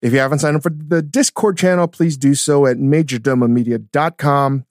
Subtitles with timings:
[0.00, 4.64] If you haven't signed up for the Discord channel, please do so at majordomomedia.com.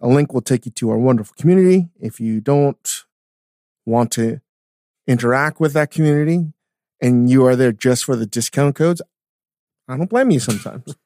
[0.00, 1.88] A link will take you to our wonderful community.
[2.00, 3.04] If you don't
[3.84, 4.40] want to
[5.06, 6.52] interact with that community
[7.00, 9.00] and you are there just for the discount codes,
[9.88, 10.84] I don't blame you sometimes.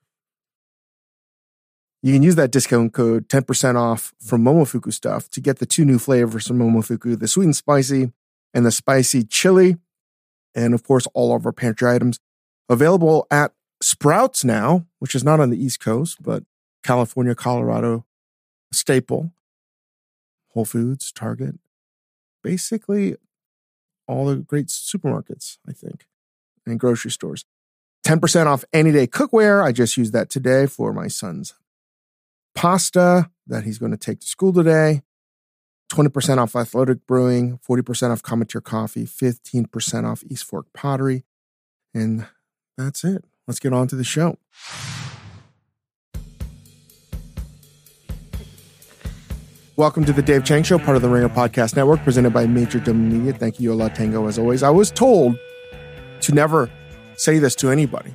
[2.02, 5.84] you can use that discount code 10% off from Momofuku stuff to get the two
[5.84, 8.12] new flavors from Momofuku, the sweet and spicy
[8.54, 9.76] and the spicy chili.
[10.54, 12.18] And of course, all of our pantry items
[12.70, 13.52] available at
[13.82, 16.44] Sprouts now, which is not on the East Coast, but
[16.82, 18.06] California, Colorado
[18.72, 19.32] staple.
[20.52, 21.58] Whole Foods, Target,
[22.42, 23.16] basically
[24.08, 26.06] all the great supermarkets, I think,
[26.66, 27.44] and grocery stores.
[28.04, 29.64] 10% off Anyday cookware.
[29.64, 31.54] I just used that today for my son's
[32.54, 35.02] pasta that he's going to take to school today.
[35.92, 41.24] 20% off Athletic Brewing, 40% off Cometeer Coffee, 15% off East Fork Pottery.
[41.92, 42.26] And
[42.80, 43.24] that's it.
[43.46, 44.38] Let's get on to the show.
[49.76, 52.80] Welcome to the Dave Chang Show, part of the Ringer Podcast Network, presented by Major
[52.80, 53.32] Domo Media.
[53.32, 54.62] Thank you, Yo La Tengo, as always.
[54.62, 55.38] I was told
[56.20, 56.70] to never
[57.14, 58.14] say this to anybody.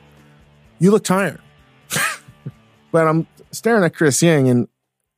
[0.78, 1.42] You look tired.
[2.92, 4.68] but I'm staring at Chris Ying, and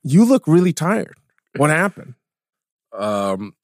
[0.03, 1.17] you look really tired.
[1.57, 2.13] What happened?
[2.97, 3.55] Um,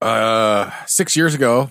[0.00, 1.70] uh, six years ago.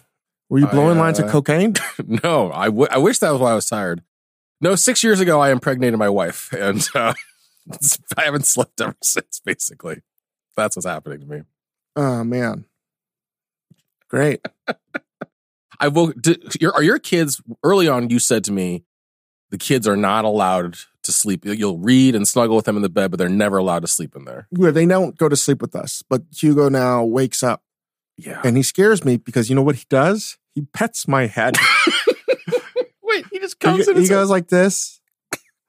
[0.49, 1.75] Were you blowing I, lines of uh, cocaine?
[2.23, 4.01] No, I, w- I wish that was why I was tired.
[4.61, 7.13] No, six years ago, I impregnated my wife, and uh,
[8.17, 9.39] I haven't slept ever since.
[9.45, 10.01] Basically,
[10.57, 11.41] that's what's happening to me.
[11.95, 12.65] Oh, man.
[14.09, 14.41] Great.
[15.79, 16.15] I woke.
[16.19, 18.09] Did, your, are your kids early on?
[18.09, 18.83] You said to me,
[19.51, 21.45] the kids are not allowed to sleep.
[21.45, 24.15] You'll read and snuggle with them in the bed, but they're never allowed to sleep
[24.15, 24.47] in there.
[24.51, 27.63] Yeah, they don't go to sleep with us, but Hugo now wakes up
[28.17, 28.41] Yeah.
[28.43, 30.37] and he scares me because you know what he does?
[30.59, 31.55] He pets my head.
[33.01, 33.95] Wait, he just he, comes in.
[33.95, 34.99] he goes like this,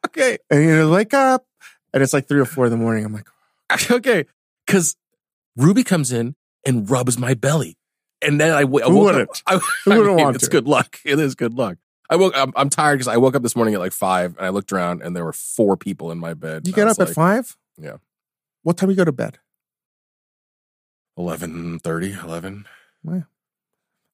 [0.07, 1.47] okay, and you wake up,
[1.95, 3.05] and it's like three or four in the morning.
[3.05, 3.29] I'm like,
[3.91, 4.27] okay,
[4.67, 4.97] because
[5.57, 6.35] Ruby comes in
[6.67, 7.79] and rubs my belly,
[8.21, 9.31] and then I, w- I Who woke wouldn't?
[9.31, 9.37] up.
[9.47, 10.51] I, Who I wouldn't mean, want It's to?
[10.51, 10.99] good luck.
[11.05, 11.79] It is good luck.
[12.11, 12.33] I woke.
[12.37, 14.73] I'm, I'm tired because I woke up this morning at like five, and I looked
[14.73, 16.67] around, and there were four people in my bed.
[16.67, 17.57] you get up at five?
[17.79, 17.99] Yeah.
[18.65, 19.39] What time you go to bed?
[21.19, 22.67] 11.30, 11.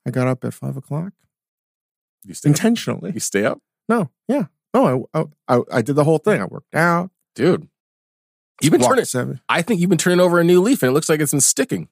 [0.06, 1.12] I got up at five o'clock
[2.24, 2.48] You stay.
[2.48, 3.10] intentionally.
[3.12, 6.40] You stay up, No, yeah, no, I, I I did the whole thing.
[6.40, 7.10] I worked out.
[7.34, 7.68] dude.
[8.62, 9.04] You've been turning.
[9.04, 11.32] seven, I think you've been turning over a new leaf, and it looks like it's
[11.32, 11.88] been sticking.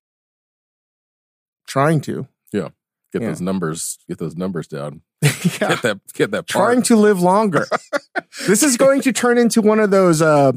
[1.67, 2.27] trying to.
[2.53, 2.69] Yeah.
[3.13, 3.29] Get Yeah.
[3.29, 3.99] those numbers.
[4.09, 5.03] Get those numbers down.
[5.23, 5.31] yeah.
[5.69, 6.01] Get that.
[6.15, 6.47] Get that.
[6.47, 7.67] trying to live longer.
[8.47, 10.53] this is going to turn into one of those uh,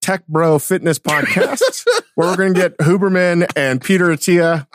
[0.00, 1.84] tech bro fitness podcasts
[2.14, 4.66] where we're going to get Huberman and Peter Attia,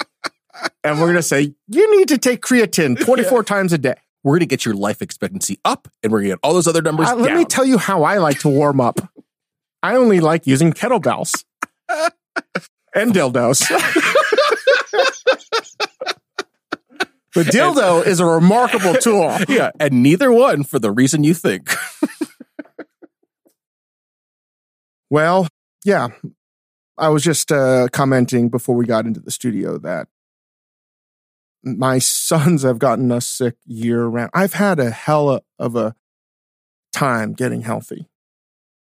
[0.84, 3.96] and we're going to say you need to take creatine 24 times a day.
[4.24, 7.08] We're gonna get your life expectancy up, and we're gonna get all those other numbers
[7.10, 7.38] Uh, let down.
[7.38, 9.00] me tell you how I like to warm up.
[9.84, 11.44] I only like using kettlebells
[12.96, 13.68] and dildos.
[17.36, 19.32] the dildo is a remarkable tool.
[19.48, 21.70] yeah, and neither one for the reason you think.
[25.10, 25.48] Well,
[25.84, 26.08] yeah.
[26.98, 30.08] I was just uh, commenting before we got into the studio that
[31.66, 34.30] my sons have gotten us sick year round.
[34.34, 35.96] I've had a hell of a
[36.94, 38.08] time getting healthy.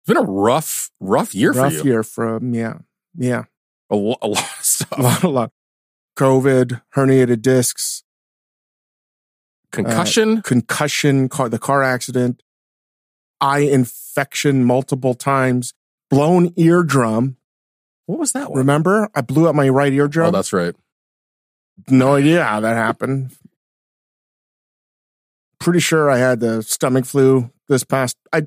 [0.03, 1.85] It's been a rough, rough year Rough for you.
[1.85, 2.79] year from, yeah,
[3.17, 3.45] yeah.
[3.91, 4.93] A, lo- a lot of stuff.
[4.99, 5.53] A lot, a lot.
[6.19, 8.03] COVID, herniated discs,
[9.73, 10.39] Concussion.
[10.39, 12.43] Uh, concussion, car, the car accident,
[13.41, 15.75] eye infection multiple times,
[16.09, 17.37] blown eardrum.
[18.07, 18.59] what was that one?
[18.59, 20.29] Remember, I blew up my right eardrum.
[20.29, 20.75] Oh, that's right.
[21.89, 23.33] No idea how that happened.
[25.59, 28.47] Pretty sure I had the stomach flu this past I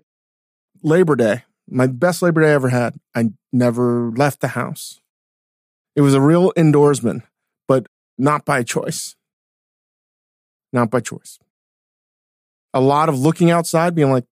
[0.84, 1.44] Labor Day.
[1.70, 2.96] My best Labor Day I ever had.
[3.16, 5.02] I never left the house.
[5.96, 7.24] It was a real indoorsman,
[7.68, 9.16] but not by choice.
[10.72, 11.40] Not by choice.
[12.74, 14.26] A lot of looking outside, being like,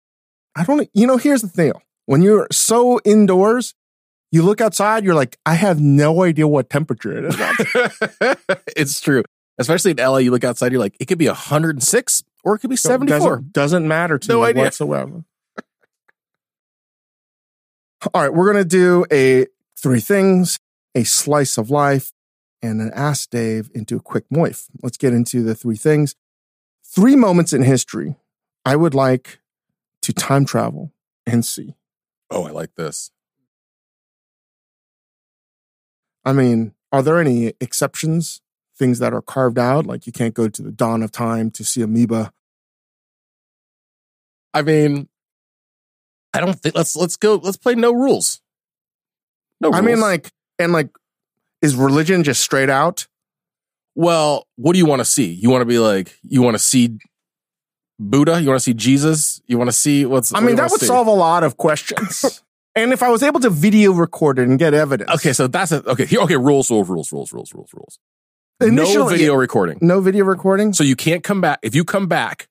[0.54, 1.72] I don't, you know, here's the thing.
[2.04, 3.74] When you're so indoors,
[4.36, 8.36] you look outside, you're like, I have no idea what temperature it is.
[8.76, 9.24] it's true.
[9.58, 12.70] Especially in LA, you look outside, you're like, it could be 106 or it could
[12.70, 13.18] be 74.
[13.18, 14.62] Doesn't, doesn't matter to No me idea.
[14.62, 15.24] whatsoever.
[18.14, 19.46] All right, we're gonna do a
[19.76, 20.58] three things,
[20.94, 22.12] a slice of life,
[22.62, 24.66] and an ask Dave into a quick moif.
[24.82, 26.14] Let's get into the three things.
[26.84, 28.14] Three moments in history
[28.64, 29.40] I would like
[30.02, 30.92] to time travel
[31.26, 31.74] and see.
[32.30, 33.10] Oh, I like this.
[36.26, 38.42] I mean, are there any exceptions?
[38.78, 41.64] Things that are carved out, like you can't go to the dawn of time to
[41.64, 42.30] see amoeba.
[44.52, 45.08] I mean,
[46.34, 47.36] I don't think let's let's go.
[47.36, 48.42] Let's play no rules.
[49.62, 50.90] No, I mean, like, and like,
[51.62, 53.06] is religion just straight out?
[53.96, 55.32] well, what do you want to see?
[55.32, 56.98] You want to be like, you want to see
[57.98, 58.40] Buddha?
[58.40, 59.40] You want to see Jesus?
[59.46, 60.32] You want to see what's?
[60.32, 60.86] I mean, you that would see?
[60.86, 62.42] solve a lot of questions.
[62.76, 65.72] and if I was able to video record it and get evidence, Okay, so that's
[65.72, 66.06] a, okay.
[66.06, 67.98] Here, okay, rules, rules, rules, rules, rules, rules, rules.
[68.60, 69.78] no video recording.
[69.80, 70.72] no video recording.
[70.72, 71.58] So you can't come back.
[71.62, 72.48] If you come back,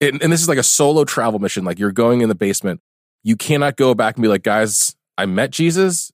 [0.00, 2.80] and, and this is like a solo travel mission, like you're going in the basement,
[3.22, 6.12] you cannot go back and be like, guys, I met Jesus.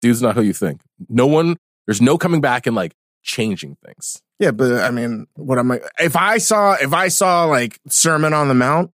[0.00, 0.82] Dude's not who you think.
[1.08, 1.56] No one,
[1.86, 4.22] there's no coming back and like changing things.
[4.38, 5.80] Yeah, but I mean, what am I?
[5.98, 8.90] If I saw, if I saw like Sermon on the Mount,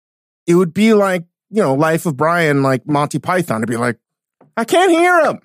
[0.47, 1.25] it would be like
[1.55, 3.59] you know, Life of Brian, like Monty Python.
[3.59, 3.97] It'd be like,
[4.57, 5.39] I can't hear him.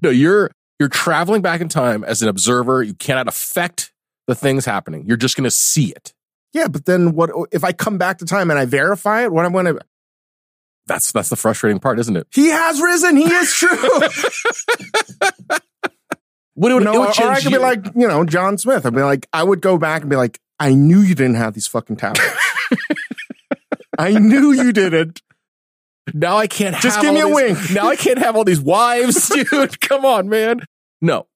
[0.00, 2.80] No, you're you're traveling back in time as an observer.
[2.80, 3.92] You cannot affect
[4.28, 5.04] the things happening.
[5.04, 6.14] You're just going to see it.
[6.52, 9.32] Yeah, but then what if I come back to time and I verify it?
[9.32, 9.80] What I'm going to?
[10.86, 12.28] That's that's the frustrating part, isn't it?
[12.32, 13.16] He has risen.
[13.16, 13.68] He is true.
[16.54, 18.58] What it would, You know, it or would I could be like, you know, John
[18.58, 18.86] Smith.
[18.86, 21.54] I'd be like, I would go back and be like, I knew you didn't have
[21.54, 22.26] these fucking tablets.
[23.98, 25.22] I knew you didn't.
[26.12, 27.58] Now I can't Just give me a wink.
[27.72, 29.80] Now I can't have all these wives, dude.
[29.80, 30.60] Come on, man.
[31.00, 31.26] No.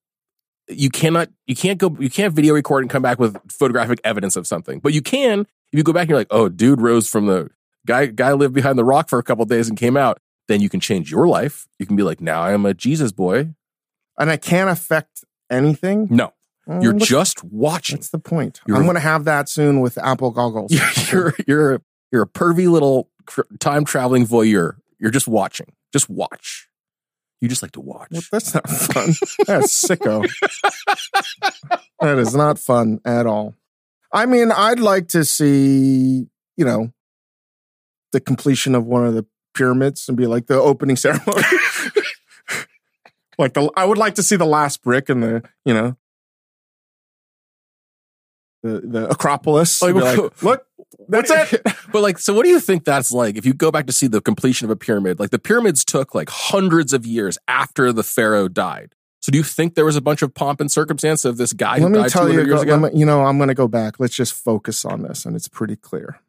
[0.67, 4.35] You cannot you can't go you can't video record and come back with photographic evidence
[4.35, 4.79] of something.
[4.79, 7.49] But you can if you go back and you're like, oh, dude rose from the
[7.87, 10.69] guy guy lived behind the rock for a couple days and came out, then you
[10.69, 11.67] can change your life.
[11.79, 13.55] You can be like, now I am a Jesus boy.
[14.19, 16.07] And I can't affect anything.
[16.11, 16.33] No.
[16.69, 17.95] Well, You're just watching.
[17.97, 18.61] That's the point.
[18.67, 20.71] You're- I'm going to have that soon with Apple goggles.
[21.11, 21.81] You're you're
[22.11, 24.75] you're a pervy little cr- time traveling voyeur.
[24.99, 25.73] You're just watching.
[25.91, 26.67] Just watch.
[27.41, 28.09] You just like to watch.
[28.11, 29.13] Well, that's not fun.
[29.47, 30.29] That's sicko.
[31.99, 33.55] that is not fun at all.
[34.13, 36.91] I mean, I'd like to see, you know,
[38.11, 39.25] the completion of one of the
[39.55, 41.41] pyramids and be like the opening ceremony.
[43.39, 45.95] like the, I would like to see the last brick and the, you know,
[48.63, 49.81] the the Acropolis.
[49.81, 50.65] Like, like, look,
[51.07, 51.61] that's it.
[51.91, 53.35] But like, so what do you think that's like?
[53.35, 56.13] If you go back to see the completion of a pyramid, like the pyramids took
[56.13, 58.93] like hundreds of years after the pharaoh died.
[59.21, 61.77] So do you think there was a bunch of pomp and circumstance of this guy
[61.79, 62.77] who Let me died tell you, years ago?
[62.77, 63.99] me- you know, I'm going to go back.
[63.99, 66.19] Let's just focus on this, and it's pretty clear.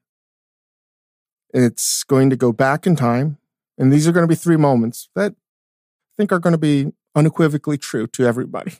[1.53, 3.37] It's going to go back in time,
[3.77, 6.93] and these are going to be three moments that I think are going to be
[7.15, 8.73] unequivocally true to everybody.
[8.73, 8.79] I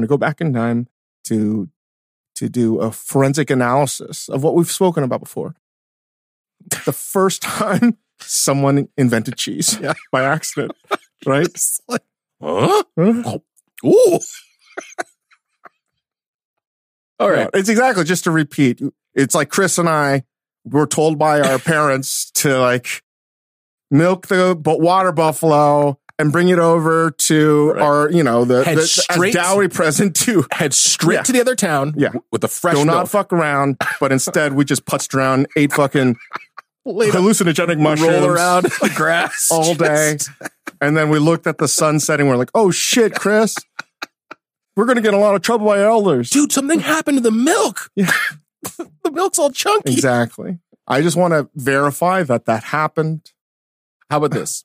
[0.00, 0.88] want to go back in time
[1.24, 1.68] to
[2.38, 5.54] to do a forensic analysis of what we've spoken about before.
[6.84, 9.94] The first time someone invented cheese Yeah.
[10.12, 10.72] by accident,
[11.26, 11.46] right?
[11.54, 12.02] It's like,
[12.42, 12.82] huh?
[12.98, 13.22] Huh?
[13.24, 13.42] Oh.
[13.86, 14.18] Ooh.
[17.20, 17.48] All right.
[17.52, 18.80] Yeah, it's exactly just to repeat.
[19.14, 20.24] It's like Chris and I
[20.64, 23.02] were told by our parents to like
[23.90, 27.82] milk the bu- water buffalo and bring it over to Right.
[27.82, 31.22] our, you know, the, Head the as straight- dowry present to Head straight Yeah.
[31.22, 32.10] to the other town Yeah.
[32.32, 33.08] with the fresh do not milk.
[33.08, 36.16] fuck around, but instead we just putzed around, ate fucking
[36.86, 40.14] hallucinogenic mushrooms roll around the grass all day.
[40.16, 40.30] Just-
[40.80, 42.28] And then we looked at the sun setting.
[42.28, 43.54] We're like, oh shit, Chris,
[44.76, 46.30] we're going to get in a lot of trouble by elders.
[46.30, 47.90] Dude, something happened to the milk.
[47.96, 48.12] Yeah.
[48.78, 49.92] the milk's all chunky.
[49.92, 50.58] Exactly.
[50.86, 53.32] I just want to verify that that happened.
[54.10, 54.64] How about this?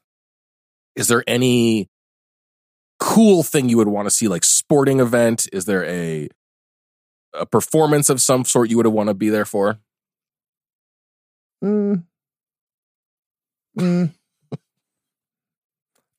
[0.95, 1.89] Is there any
[2.99, 5.47] cool thing you would want to see, like sporting event?
[5.51, 6.29] Is there a
[7.33, 9.79] a performance of some sort you would want to be there for?
[11.63, 12.03] Mm.
[13.79, 14.13] Mm.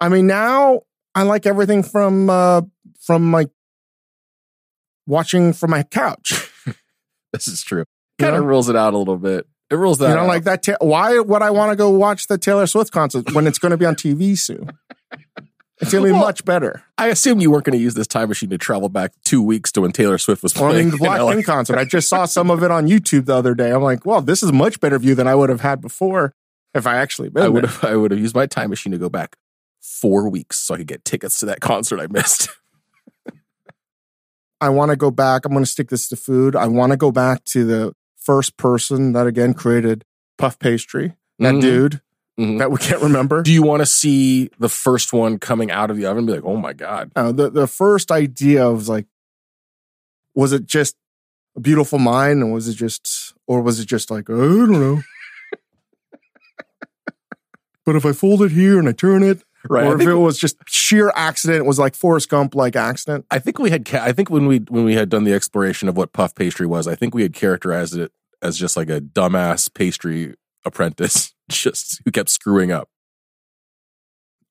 [0.00, 0.82] I mean, now
[1.14, 2.62] I like everything from uh
[3.00, 3.50] from like
[5.06, 6.50] watching from my couch.
[7.34, 7.84] This is true.
[8.20, 9.44] Kind of rules it out a little bit.
[9.70, 10.28] It rules that you know, out.
[10.28, 10.62] like that.
[10.62, 13.70] Ta- why would I want to go watch the Taylor Swift concert when it's going
[13.70, 14.70] to be on TV soon?
[15.80, 16.84] It's going to be Well, much better.
[16.98, 19.72] I assume you weren't going to use this time machine to travel back two weeks
[19.72, 20.90] to when Taylor Swift was I playing.
[20.90, 21.18] mean, the in LA.
[21.34, 21.78] Blackpink concert.
[21.78, 23.72] I just saw some of it on YouTube the other day.
[23.72, 26.32] I'm like, well, this is much better view than I would have had before
[26.74, 28.98] if I actually been I would have I would have used my time machine to
[28.98, 29.36] go back
[29.80, 32.48] four weeks so I could get tickets to that concert I missed.
[34.60, 35.44] I want to go back.
[35.44, 36.56] I'm going to stick this to food.
[36.56, 37.94] I want to go back to the
[38.24, 40.04] first person that again created
[40.38, 41.14] puff pastry.
[41.38, 41.60] That Mhm.
[41.60, 42.00] dude
[42.38, 42.58] Mhm.
[42.58, 43.42] that we can't remember.
[43.42, 46.18] Do you want to see the first one coming out of the oven?
[46.18, 49.06] And be like, oh my god, Uh, the the first idea was like,
[50.34, 50.96] was it just
[51.56, 55.02] a beautiful mind, and was it just, or was it just like I don't know.
[57.84, 59.86] but if I fold it here and I turn it, Right.
[59.86, 63.24] Or if it was just sheer accident, it was like Forrest Gump like accident.
[63.30, 63.84] I think we had.
[63.86, 66.66] Ca- I think when we when we had done the exploration of what puff pastry
[66.66, 70.34] was, I think we had characterized it as just like a dumbass pastry
[70.66, 72.88] apprentice, just who kept screwing up.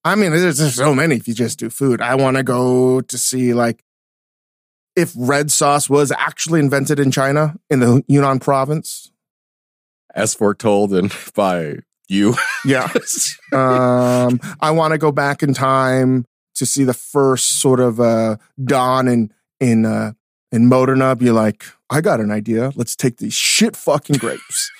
[0.04, 2.00] I mean, there's just so many if you just do food.
[2.02, 3.84] I want to go to see like
[4.96, 9.10] if red sauce was actually invented in China in the Yunnan province.
[10.14, 11.76] as foretold and by
[12.08, 12.34] you.
[12.64, 12.90] Yeah.
[13.52, 16.24] um, I want to go back in time
[16.56, 20.12] to see the first sort of uh, dawn in in uh,
[20.52, 21.16] in Modena.
[21.16, 22.72] Be like, I got an idea.
[22.74, 24.70] Let's take these shit fucking grapes,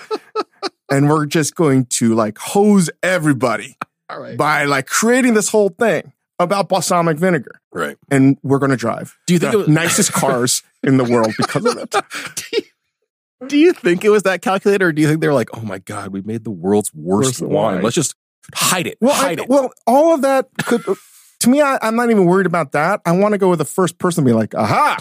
[0.90, 3.76] and we're just going to like hose everybody
[4.08, 4.36] All right.
[4.36, 7.96] by like creating this whole thing about balsamic vinegar, Right.
[8.10, 11.34] and we're going to drive Do you think the was, nicest cars in the world
[11.36, 11.94] because of it.
[13.46, 15.78] do, you, think it was that calculator, or do you think they're like, oh my
[15.78, 17.52] god, we made the world's worst Worst wine.
[17.76, 17.82] wine.
[17.82, 18.14] Let's just
[18.54, 18.98] hide it.
[19.00, 19.48] Well, I, hide it.
[19.48, 20.86] well, all of that could.
[20.88, 20.94] Uh,
[21.40, 23.00] to me, I, I'm not even worried about that.
[23.06, 24.98] I want to go with the first person, be like, "Aha!"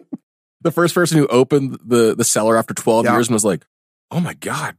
[0.62, 3.12] the first person who opened the the cellar after 12 Yeah.
[3.12, 3.66] years and was like,
[4.10, 4.76] oh my god,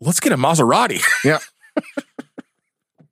[0.00, 1.02] let's get a Maserati.
[1.24, 1.38] Yeah.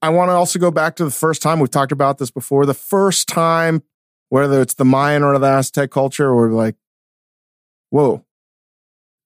[0.00, 2.64] I want to also go back to the first time we've talked about this before.
[2.66, 3.82] The first time,
[4.28, 6.76] whether it's the Mayan or the Aztec culture, or like,
[7.90, 8.25] whoa,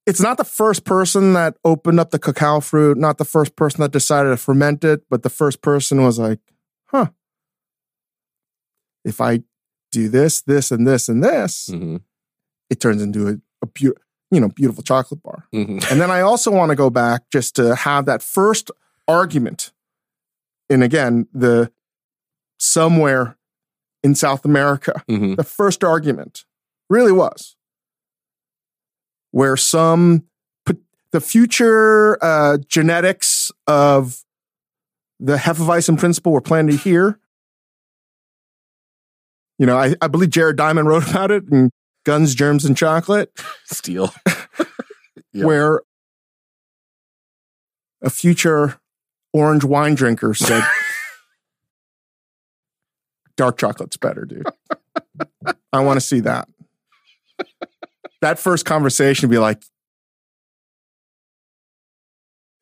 [0.07, 3.81] it's not the first person that opened up the cacao fruit, not the first person
[3.83, 6.41] that decided to ferment it, but the first person was like,
[6.87, 7.07] huh,
[9.05, 9.43] if I
[9.91, 11.97] do this, this, and this, and this, Mm-hmm.
[12.71, 13.33] it turns into a,
[13.65, 15.45] a you know, beautiful chocolate bar.
[15.55, 15.79] Mm-hmm.
[15.91, 18.71] And then I also want to go back just to have that first
[19.07, 19.73] argument.
[20.71, 21.71] And again, the
[22.59, 23.37] somewhere
[24.03, 25.35] in South America, Mm-hmm.
[25.35, 26.45] the first argument
[26.89, 27.57] really was
[29.33, 30.25] where some
[31.11, 34.25] the future uh, genetics of
[35.21, 37.19] the Hefeweizen principle were planted here.
[39.59, 41.71] You know, I, I believe Jared Diamond wrote about it in
[42.05, 43.31] Guns, Germs, and Chocolate
[43.65, 44.13] Steel.
[45.35, 45.47] Yeah.
[45.47, 45.81] where
[48.03, 48.79] a future
[49.33, 50.63] orange wine drinker said,
[53.37, 54.47] Dark chocolate's better, dude.
[55.73, 56.49] I want to see that.
[58.23, 59.63] That first conversation be like,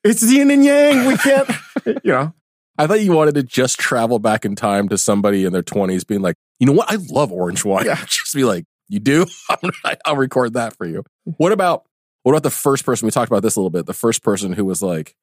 [0.03, 1.07] it's yin and yang.
[1.07, 1.49] We can't,
[1.87, 2.35] you know.
[2.79, 6.07] I thought you wanted to just travel back in time to somebody in their 20s
[6.07, 6.91] being like, you know what?
[6.91, 7.85] I love orange wine.
[7.85, 7.97] Yeah.
[8.07, 9.27] just be like, you do?
[9.51, 11.05] I'm gonna- I'll record that for you.
[11.25, 11.85] What about,
[12.23, 13.07] what about the first person?
[13.07, 13.85] We talked about this a little bit.
[13.85, 15.15] The first person who was like,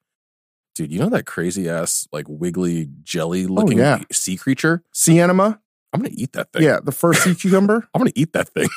[0.76, 4.04] dude, you know that crazy ass, like wiggly jelly oh, looking yeah.
[4.12, 4.84] sea creature?
[4.94, 5.60] Sea Cianema.
[5.94, 6.62] I'm going to eat that thing.
[6.62, 7.88] Yeah, the first sea cucumber.
[7.96, 8.68] I'm going to eat that thing.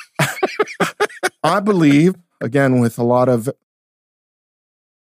[1.43, 3.49] I believe, again, with a lot of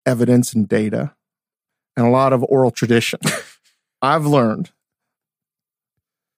[0.07, 1.15] evidence and data
[1.97, 3.21] and a lot of oral tradition,
[4.03, 4.71] I've learned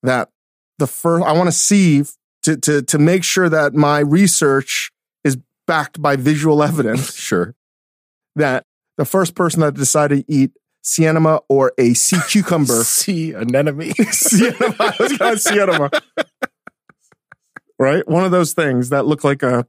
[0.03, 0.31] that
[0.79, 2.05] the first, I want to see
[2.43, 4.91] to, to, to make sure that my research
[5.23, 7.55] is backed by visual evidence sure.
[8.35, 8.65] that
[8.97, 10.51] the first person that decided to eat
[10.83, 13.93] cianema or a sea cucumber, Sea anemone.
[13.93, 16.03] cianema, I was going to
[17.79, 18.07] right?
[18.09, 19.67] One of those things that look like a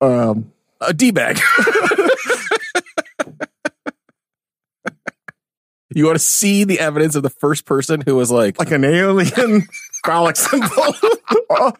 [0.00, 1.40] um, a D bag.
[5.96, 8.84] you want to see the evidence of the first person who was like, like an
[8.84, 9.66] alien
[10.04, 10.68] phallic symbol.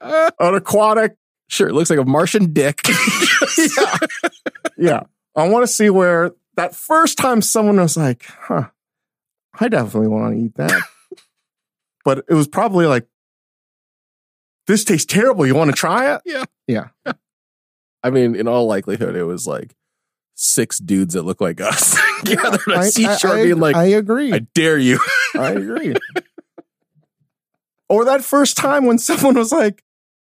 [0.00, 1.16] An aquatic.
[1.48, 2.80] sure, it looks like a Martian dick.
[3.58, 3.98] Yeah.
[4.76, 5.00] yeah.
[5.34, 8.68] I want to see where that first time someone was like, huh,
[9.58, 10.82] I definitely want to eat that.
[12.04, 13.06] but it was probably like,
[14.66, 15.46] this tastes terrible.
[15.46, 16.22] You want to try it?
[16.24, 16.44] Yeah.
[16.66, 16.88] Yeah.
[18.02, 19.74] I mean, in all likelihood, it was like
[20.34, 24.32] six dudes that look like us gathered on a seashore I, being like, I agree.
[24.32, 25.00] I, dare you.
[25.34, 25.94] I agree.
[27.88, 29.82] or that first time when someone was like,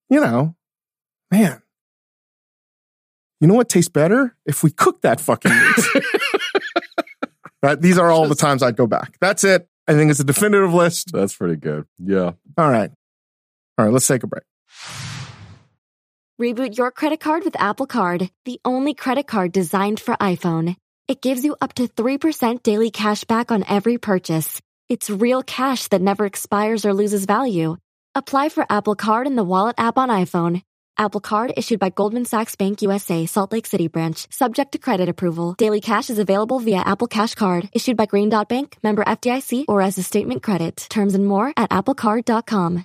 [0.08, 0.56] you know,
[1.30, 1.62] man,
[3.40, 4.36] you know what tastes better?
[4.44, 6.04] If we cook that fucking meat.
[7.62, 9.16] That- these are all the times I'd go back.
[9.20, 9.68] That's it.
[9.86, 11.12] I think it's a definitive list.
[11.12, 11.86] That's pretty good.
[11.98, 12.32] Yeah.
[12.56, 12.90] All right.
[13.80, 14.42] All right, let's take a break.
[16.38, 20.76] Reboot your credit card with Apple Card, the only credit card designed for iPhone.
[21.08, 24.60] It gives you up to 3% daily cash back on every purchase.
[24.90, 27.78] It's real cash that never expires or loses value.
[28.14, 30.60] Apply for Apple Card in the Wallet app on iPhone.
[30.98, 35.08] Apple Card issued by Goldman Sachs Bank USA, Salt Lake City branch, subject to credit
[35.08, 35.54] approval.
[35.54, 39.64] Daily cash is available via Apple Cash Card, issued by Green Dot Bank, member FDIC,
[39.68, 40.86] or as a statement credit.
[40.90, 42.84] Terms and more at applecard.com.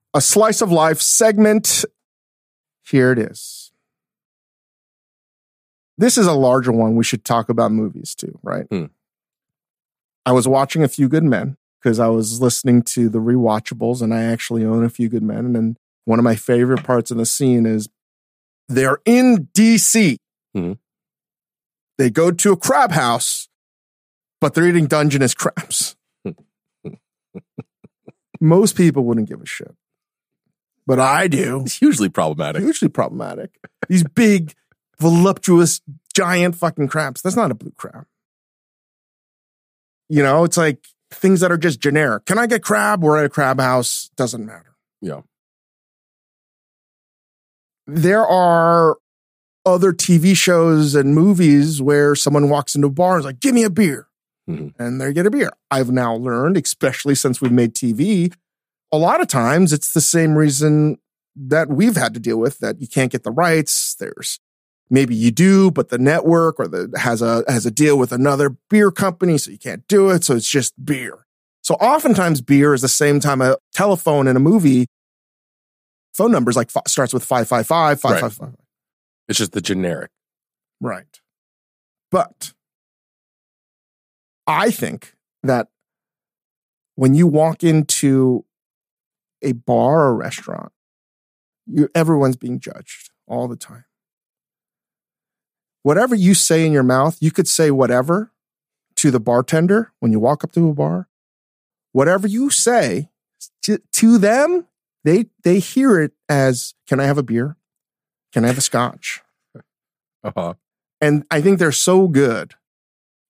[0.13, 1.85] A slice of life segment.
[2.83, 3.71] Here it is.
[5.97, 6.95] This is a larger one.
[6.95, 8.65] We should talk about movies too, right?
[8.71, 8.85] Hmm.
[10.25, 14.13] I was watching A Few Good Men because I was listening to the rewatchables and
[14.13, 15.55] I actually own A Few Good Men.
[15.55, 17.87] And one of my favorite parts in the scene is
[18.67, 20.17] they're in DC.
[20.55, 20.77] Mhm.
[21.97, 23.47] They go to a crab house,
[24.39, 25.95] but they're eating Dungeness crabs.
[28.41, 29.75] Most people wouldn't give a shit,
[30.91, 31.61] but I do.
[31.65, 32.63] It's hugely problematic.
[32.63, 33.51] Hugely problematic.
[33.87, 34.53] These big,
[34.99, 35.79] voluptuous,
[36.13, 37.21] giant fucking crabs.
[37.21, 38.05] That's not a blue crab.
[40.09, 42.25] You know, it's like things that are just generic.
[42.25, 43.01] Can I get crab?
[43.01, 44.09] We're at a crab house.
[44.17, 44.75] Doesn't matter.
[45.01, 45.21] Yeah.
[47.87, 48.97] there are
[49.65, 53.53] other TV shows and movies where someone walks into a bar and is like, give
[53.55, 54.07] me a beer.
[54.49, 54.73] Mhm.
[54.77, 55.51] And they get a beer.
[55.69, 58.33] I've now learned, especially since we've made TV,
[58.91, 60.97] a lot of times it's the same reason
[61.35, 63.95] that we've had to deal with that you can't get the rights.
[63.95, 64.39] There's
[64.89, 68.49] maybe you do, but the network or the has a has a deal with another
[68.69, 70.23] beer company, so you can't do it.
[70.23, 71.25] So it's just beer.
[71.63, 74.87] So oftentimes beer is the same time a telephone in a movie
[76.13, 78.19] phone numbers like fi- starts with 555 Right.
[78.19, 78.55] 555
[79.29, 80.09] It's just the generic.
[80.81, 81.21] right
[82.11, 82.51] but
[84.45, 85.67] i think that
[86.95, 88.43] when you walk into
[89.41, 90.71] a bar or restaurant
[91.65, 93.85] you everyone's being judged all the time.
[95.83, 98.31] Whatever you say in your mouth you could say whatever
[98.97, 101.07] to the bartender when you walk up to a bar.
[101.91, 103.09] Whatever you say
[103.63, 104.67] to, to them
[105.03, 107.57] they they hear it as can i have a beer?
[108.33, 109.21] Can i have a scotch?
[110.23, 110.53] Uh-huh.
[111.01, 112.53] and i think they're so good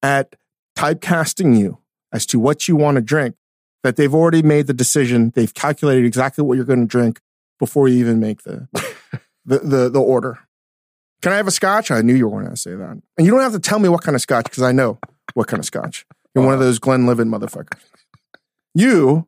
[0.04, 0.36] at
[0.78, 1.78] typecasting you
[2.12, 3.36] as to what you want to drink
[3.84, 7.20] that they've already made the decision they've calculated exactly what you're going to drink
[7.60, 8.68] before you even make the
[9.46, 10.40] the, the the order
[11.22, 13.32] can i have a scotch i knew you were going to say that and you
[13.32, 15.00] don't have to tell me what kind of scotch because i know
[15.34, 17.80] what kind of scotch you're one of those glenlivet motherfuckers
[18.74, 19.28] you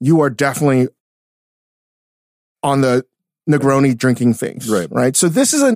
[0.00, 0.88] you are definitely
[2.62, 3.04] on the
[3.48, 4.68] Negroni drinking phase.
[4.68, 4.88] Right.
[4.90, 5.16] Right.
[5.16, 5.74] So this is an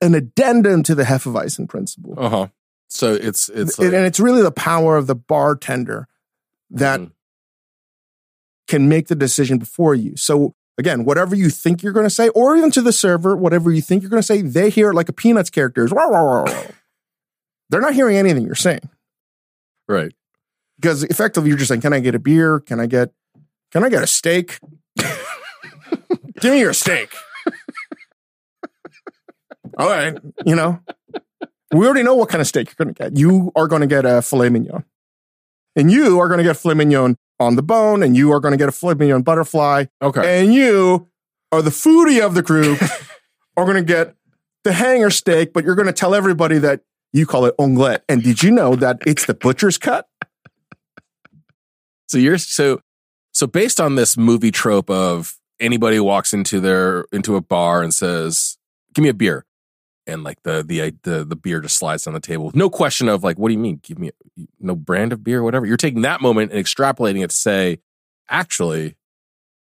[0.00, 2.14] an addendum to the Hefeweizen principle.
[2.18, 2.48] Uh-huh.
[2.94, 6.06] So it's it's and it's really the power of the bartender
[6.70, 7.10] that Mhm.
[8.68, 10.16] can make the decision before you.
[10.16, 13.72] So again, whatever you think you're going to say, or even to the server, whatever
[13.72, 15.84] you think you're going to say, they hear it like a Peanuts character.
[15.84, 16.62] is, "Wah, wah, wah, wah."
[17.68, 18.88] They're not hearing anything you're saying
[19.88, 20.12] right.
[20.76, 22.60] because effectively you're just saying, "Can I get a beer?
[22.60, 23.12] Can I get?
[23.72, 24.60] Can I get a steak?
[26.40, 27.12] Give me your steak."
[29.78, 30.78] All right, you know,
[31.78, 33.16] we already know what kind of steak you're going to get.
[33.18, 34.84] You are going to get a filet mignon,
[35.76, 38.52] and you are going to get filet mignon on the bone, and you are going
[38.52, 40.40] to get a filet mignon butterfly, Okay.
[40.40, 41.08] and you
[41.52, 42.80] are the foodie of the group
[43.56, 44.14] are going to get
[44.64, 46.80] the hanger steak, but you're going to tell everybody that
[47.12, 48.00] you call it onglet.
[48.08, 50.08] And did you know that it's the butcher's cut?
[52.08, 52.80] So you're so
[53.32, 57.92] so based on this movie trope of anybody walks into their into a bar and
[57.92, 58.56] says,
[58.94, 59.44] "Give me a beer,"
[60.06, 63.24] and like the the the the beer just slides on the table, no question of
[63.24, 63.80] like, "What do you mean?
[63.82, 64.10] Give me
[64.60, 67.78] no brand of beer, whatever." You're taking that moment and extrapolating it to say,
[68.28, 68.96] actually,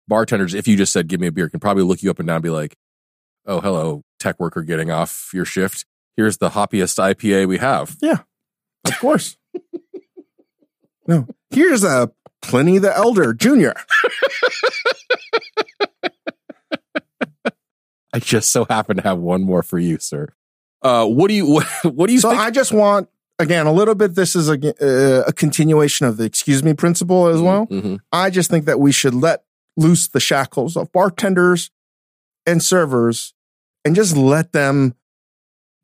[0.09, 2.27] bartenders, if you just said, "Give me a beer," can probably look you up and
[2.27, 2.77] down and be like,
[3.47, 5.85] "Oh, hello, tech worker getting off your shift.
[6.17, 8.21] Here's the hoppiest IPA we have." Yeah,
[8.87, 9.37] of course.
[11.07, 11.27] no.
[11.51, 13.73] Here's a Pliny the Elder Jr.
[18.13, 20.29] I just so happen to have one more for you, sir.
[20.83, 22.41] Uh, what do you what, what do you So think?
[22.41, 26.25] I just want, again, a little bit, this is a, uh, a continuation of the
[26.25, 27.67] excuse me principle as well.
[27.67, 28.01] Mhm.
[28.13, 29.45] I just think that we should let
[29.77, 31.71] loose the shackles of bartenders
[32.47, 33.35] and servers
[33.85, 34.95] and just let them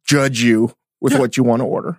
[0.07, 1.21] judge you with Yeah.
[1.21, 1.99] what you want to order.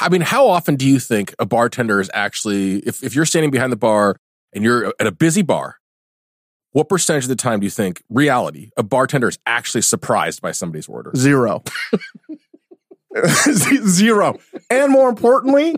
[0.00, 3.50] I mean, how often do you think a bartender is actually, if, if you're standing
[3.50, 4.16] behind the bar
[4.54, 5.76] and you're at a busy bar,
[6.78, 10.52] what percentage of the time do you think reality a bartender is actually surprised by
[10.52, 11.10] somebody's order?
[11.16, 11.64] Zero.
[13.52, 14.38] Zero.
[14.70, 15.74] And more importantly,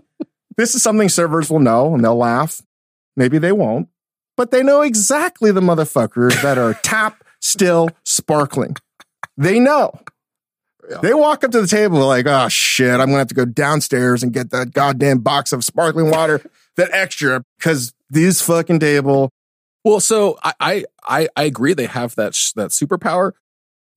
[0.58, 2.60] this is something servers will know and they'll laugh.
[3.16, 3.88] Maybe they won't,
[4.36, 8.76] but they know exactly the motherfuckers that are tap, still, sparkling.
[9.38, 9.92] They know.
[10.86, 10.98] Yeah.
[10.98, 14.22] They walk up to the table like, oh shit, I'm gonna have to go downstairs
[14.22, 16.42] and get that goddamn box of sparkling water,
[16.76, 19.30] that extra, because these fucking table.
[19.84, 23.32] Well, so I, I, I, agree they have that, sh- that superpower,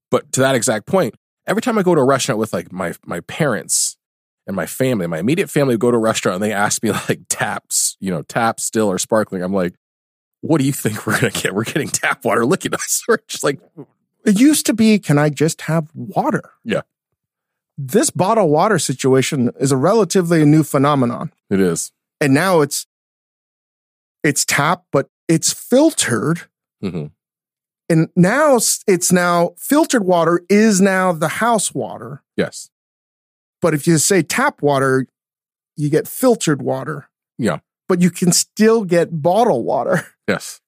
[0.10, 1.16] but to that exact point,
[1.46, 3.98] every time I go to a restaurant with like my, my parents
[4.48, 7.22] and my family, my immediate family go to a restaurant and they ask me like
[7.28, 9.44] taps, you know, tap, still, or sparkling.
[9.44, 9.76] I'm like,
[10.42, 11.56] what do you think we're gonna get?
[11.56, 12.46] We're getting tap water.
[12.46, 13.04] Look at us.
[13.08, 13.62] We're just like,
[14.26, 16.52] It used to be, can I just have water?
[16.66, 16.82] Yeah.
[17.78, 21.32] This bottled water situation is a relatively new phenomenon.
[21.50, 21.92] it is.
[22.20, 22.86] And now it's
[24.24, 26.42] it's tap, but it's filtered.
[26.82, 27.08] hmm
[27.90, 28.58] And now
[28.88, 32.24] it's now filtered water is now the house water.
[32.38, 32.70] Yes.
[33.62, 35.08] But if you say tap water,
[35.78, 37.10] you get filtered water.
[37.38, 37.60] Yeah.
[37.88, 40.06] But you can still get bottled water.
[40.26, 40.62] Yes.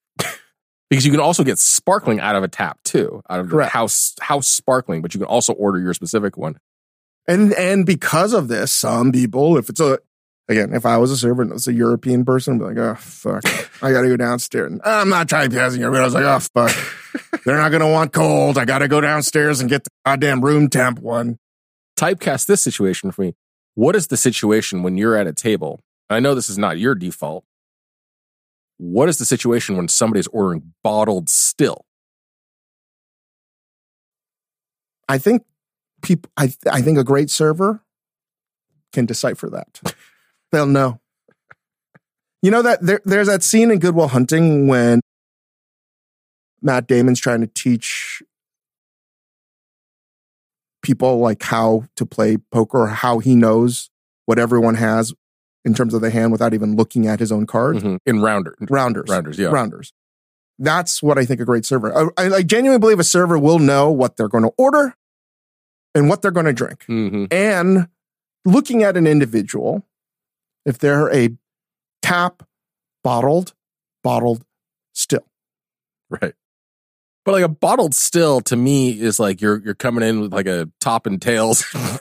[0.90, 4.14] because you can also get sparkling out of a tap too, out of the house
[4.20, 6.58] house sparkling, but you can also order your specific one.
[7.26, 10.00] And and because of this, some people, if it's a
[10.48, 12.96] again, if I was a server and it's a European person, I'd be like, oh
[12.96, 13.44] fuck,
[13.82, 14.72] I gotta go downstairs.
[14.72, 17.72] And I'm not trying to pass you, but I was like, oh fuck, they're not
[17.72, 18.58] gonna want cold.
[18.58, 21.38] I gotta go downstairs and get the goddamn room temp one.
[21.98, 23.34] Typecast this situation for me.
[23.74, 25.80] What is the situation when you're at a table?
[26.10, 27.46] I know this is not your default.
[28.78, 31.86] What is the situation when somebody's ordering bottled still?
[35.08, 35.44] I think
[36.02, 37.82] people, I I think a great server
[38.92, 39.96] can decipher that.
[40.56, 41.02] They'll know.
[42.42, 45.02] You know that there, there's that scene in Good Will Hunting when
[46.62, 48.24] Matt Damon's trying to teach
[50.82, 53.90] people like how to play poker or how he knows
[54.28, 55.14] what everyone has
[55.66, 57.84] in terms of the hand without even looking at his own cards.
[57.84, 57.98] Mhm.
[58.06, 59.10] In rounder, Rounders.
[59.10, 59.48] rounders, yeah.
[59.50, 59.92] Rounders.
[60.58, 62.14] That's what I think a great server.
[62.18, 64.96] I, I genuinely believe a server will know what they're going to order
[65.94, 66.86] and what they're going to drink.
[66.86, 67.90] hmm And
[68.46, 69.84] looking at an individual,
[70.66, 71.30] if they're a
[72.02, 72.44] tap,
[73.04, 73.54] bottled,
[74.04, 74.44] bottled,
[74.94, 75.26] still.
[76.10, 76.34] Right.
[77.24, 80.46] But like a bottled still to me is like you're you're coming in with like
[80.48, 81.66] a top and tails.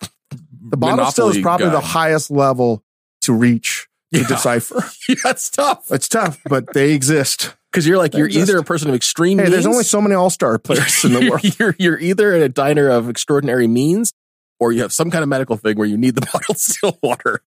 [0.66, 2.82] The bottled still is probably the highest level
[3.20, 4.26] to reach to Yeah.
[4.26, 4.82] decipher.
[5.08, 7.54] yeah, that's tough It's tough, but they exist.
[7.70, 8.48] because you're like They you're exist.
[8.48, 9.38] either a person of extreme.
[9.38, 11.58] Hey, there's only so many all star players in the world.
[11.60, 14.12] you're, you're either at a diner of extraordinary means
[14.58, 17.42] or you have some kind of medical thing where you need the bottled still water.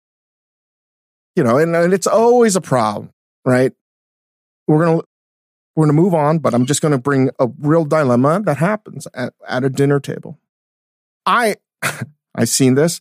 [1.36, 3.10] You know, and, and it's always a problem,
[3.44, 3.72] right?
[4.66, 5.02] We're gonna
[5.76, 9.34] we're gonna move on, but I'm just gonna bring a real dilemma that happens at,
[9.48, 10.38] at a dinner table.
[11.26, 11.56] I
[12.34, 13.00] I've seen this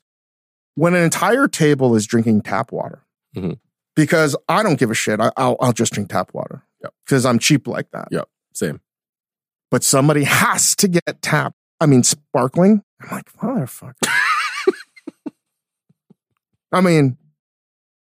[0.75, 3.03] when an entire table is drinking tap water
[3.35, 3.59] Mhm.
[3.95, 5.19] because I don't give a shit.
[5.19, 6.93] I, I'll I'll just drink tap water Yep.
[7.05, 8.07] because I'm cheap like that.
[8.11, 8.27] Yep.
[8.53, 8.81] Same.
[9.71, 11.53] But somebody has to get tap.
[11.79, 12.83] I mean, sparkling.
[13.01, 13.93] I'm like, motherfucker.
[16.71, 17.17] I mean,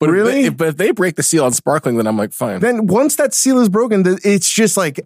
[0.02, 0.32] But if Really?
[0.34, 2.60] they- if, but if they break the seal on sparkling, then I'm like, fine.
[2.60, 5.00] then once that seal is broken, it's just like,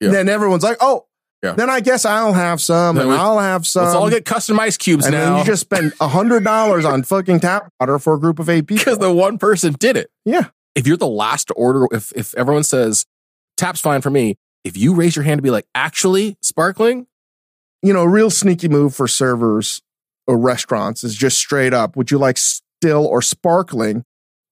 [0.00, 0.10] Yeah.
[0.10, 1.06] then everyone's like, oh,
[1.42, 1.52] Yeah.
[1.52, 3.84] then I guess I'll have some Then and we- I'll have some.
[3.84, 5.30] Let's all get custom ice cubes and now.
[5.30, 8.48] then you just spend a hundred dollars on fucking tap water for a group of
[8.50, 8.80] eight people.
[8.84, 10.10] because the one person did it.
[10.26, 10.48] yeah.
[10.74, 13.06] If you're the last to order, if if everyone says
[13.56, 17.06] tap's fine for me, if you raise your hand to be like, actually sparkling,
[17.82, 19.80] You know, a real sneaky move for servers
[20.26, 24.02] or restaurants is just straight up, would you like still or sparkling?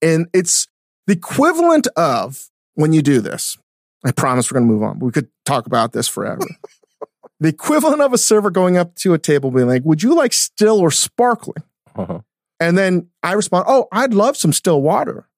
[0.02, 0.68] And it's
[1.06, 3.56] the equivalent of when you do this.
[4.04, 4.98] I promise we're going to move on.
[4.98, 6.44] We could talk about this forever.
[7.40, 10.32] the equivalent of a server going up to a table being like, would you like
[10.32, 11.62] still or sparkling?
[11.94, 12.20] uh-huh.
[12.60, 15.28] And then I respond, Oh, I'd love some still water.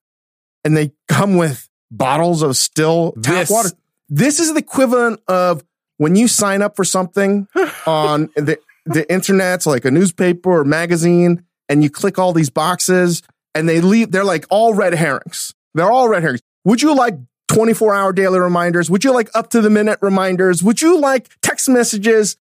[0.62, 3.70] And they come with bottles of still tap This- water.
[4.11, 5.64] This is the equivalent of
[5.96, 7.48] when you sign up for something
[7.87, 13.22] on the, the internet, like a newspaper or magazine, and you click all these boxes
[13.55, 15.55] and they leave, they're like all red herrings.
[15.75, 16.40] They're all red herrings.
[16.64, 17.14] Would you like
[17.49, 18.90] 24 hour daily reminders?
[18.90, 20.62] Would you like up to the minute reminders?
[20.62, 22.37] Would you like text messages?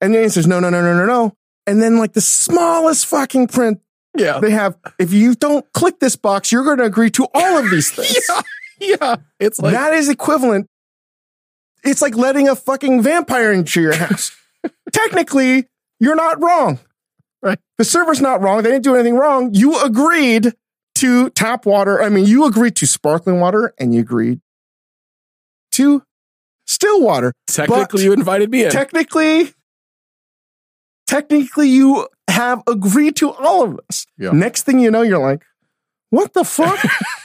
[0.00, 1.36] And the answer is no, no, no, no, no, no.
[1.66, 3.80] And then like the smallest fucking print
[4.16, 7.58] yeah, they have, if you don't click this box, you're going to agree to all
[7.58, 8.26] of these things.
[8.28, 8.42] yeah,
[9.00, 9.16] yeah.
[9.40, 10.68] It's like that is equivalent.
[11.82, 14.36] It's like letting a fucking vampire into your house.
[14.92, 15.66] Technically,
[15.98, 16.78] you're not wrong.
[17.42, 17.58] Right.
[17.78, 18.62] The server's not wrong.
[18.62, 19.52] They didn't do anything wrong.
[19.52, 20.52] You agreed
[20.96, 22.00] to tap water.
[22.02, 24.40] I mean, you agreed to sparkling water and you agreed
[25.72, 26.04] to
[26.66, 27.32] still water.
[27.48, 28.70] Technically, you invited me in.
[28.70, 29.52] Technically,
[31.06, 34.06] technically, you have agreed to all of this.
[34.16, 34.30] Yeah.
[34.30, 35.42] Next thing you know, you're like,
[36.10, 36.78] what the fuck?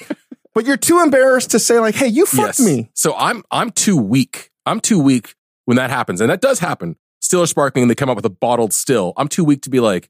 [0.56, 2.89] but you're too embarrassed to say, like, hey, you fucked me.
[2.93, 4.49] So I'm I'm too weak.
[4.65, 6.95] I'm too weak when that happens, and that does happen.
[7.19, 9.13] Still or sparkling, and they come up with a bottled still.
[9.17, 10.10] I'm too weak to be like,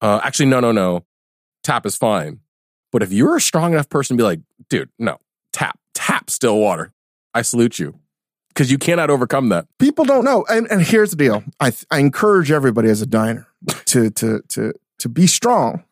[0.00, 1.04] uh, actually, no, no, no.
[1.62, 2.40] Tap is fine.
[2.92, 5.18] But if you're a strong enough person to be like, dude, no,
[5.52, 6.92] tap, tap still water.
[7.32, 7.94] I salute you
[8.48, 9.66] because you cannot overcome that.
[9.78, 10.44] people don't know.
[10.48, 13.46] And, and here's the deal: I I encourage everybody as a diner
[13.86, 15.84] to to to to be strong.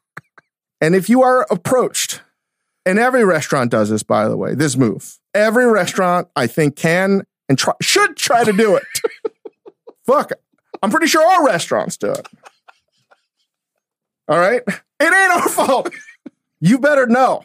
[0.80, 2.22] And if you are approached,
[2.84, 5.18] and every restaurant does this, by the way, this move.
[5.34, 8.84] Every restaurant, I think, can and try, should try to do it.
[10.06, 10.32] Fuck,
[10.82, 12.26] I'm pretty sure all restaurants do it.
[14.28, 15.90] All right, it ain't our fault.
[16.60, 17.44] You better know,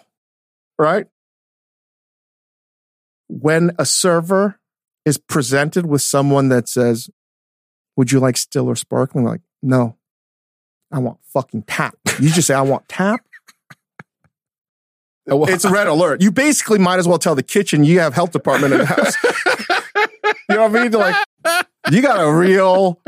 [0.78, 1.08] right?
[3.28, 4.60] When a server
[5.06, 7.10] is presented with someone that says,
[7.96, 9.24] Would you like still or sparkling?
[9.24, 9.96] Like, no,
[10.92, 11.96] I want fucking tap.
[12.20, 13.22] You just say, I want tap.
[15.26, 16.22] It's a red alert.
[16.22, 19.16] You basically might as well tell the kitchen you have health department in the house.
[20.50, 20.92] you know what I mean?
[20.92, 21.16] Like,
[21.92, 23.00] you got a real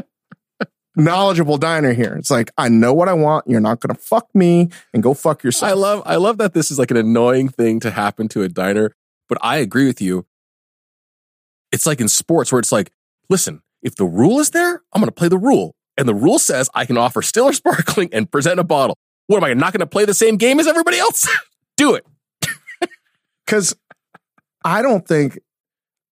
[0.96, 2.16] knowledgeable diner here.
[2.18, 3.46] It's like, I know what I want.
[3.48, 5.72] You're not going to fuck me and go fuck yourself.
[5.72, 8.50] I love I love that this is like an annoying thing to happen to a
[8.50, 8.96] diner,
[9.28, 10.26] but I agree with you.
[11.72, 12.92] It's like in sports where it's like,
[13.30, 15.76] listen, if the rule is there, I'm going to play the rule.
[15.98, 18.98] And the rule says I can offer still or sparkling and present a bottle.
[19.28, 21.28] What am I not going to play the same game as everybody else?
[21.78, 22.06] Do it.
[23.46, 23.76] because
[24.64, 25.40] I don't think.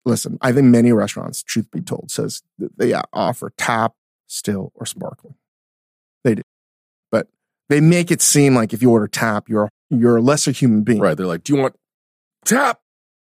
[0.03, 3.93] Listen, I think many restaurants, truth be told, says they offer tap,
[4.31, 5.35] still, or sparkling.
[6.23, 6.41] They do,
[7.11, 7.27] but
[7.69, 10.99] they make it seem like if you order tap, you're you're a lesser human being.
[10.99, 11.17] Right.
[11.17, 11.75] They're like, do you want
[12.45, 12.79] tap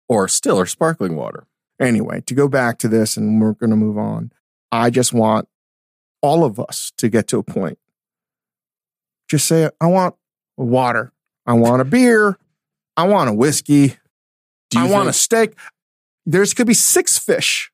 [0.09, 1.47] or still or sparkling water?
[1.81, 4.33] Anyway, to go back to this, and we're going to move on.
[4.73, 5.49] I just want
[6.23, 7.79] all of us to get to a point.
[9.29, 10.15] Just say, I want
[10.57, 11.13] water.
[11.47, 12.39] I want a beer.
[12.97, 13.97] I want a whiskey.
[14.71, 15.55] Do you I want a steak.
[16.27, 17.71] There's could be six fish.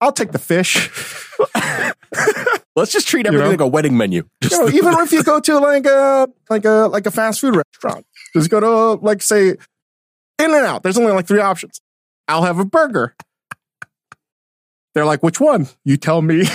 [0.00, 0.90] I'll take the fish.
[2.76, 3.50] Let's just treat You everything know?
[3.50, 4.24] like a wedding menu.
[4.40, 7.40] Just You know, even if you go to like a like a like a fast
[7.40, 9.56] food restaurant, just go to like say In
[10.38, 10.82] and Out.
[10.82, 11.80] There's only like three options.
[12.28, 13.14] I'll have a burger.
[14.94, 15.68] They're like, which one?
[15.84, 16.36] You tell me.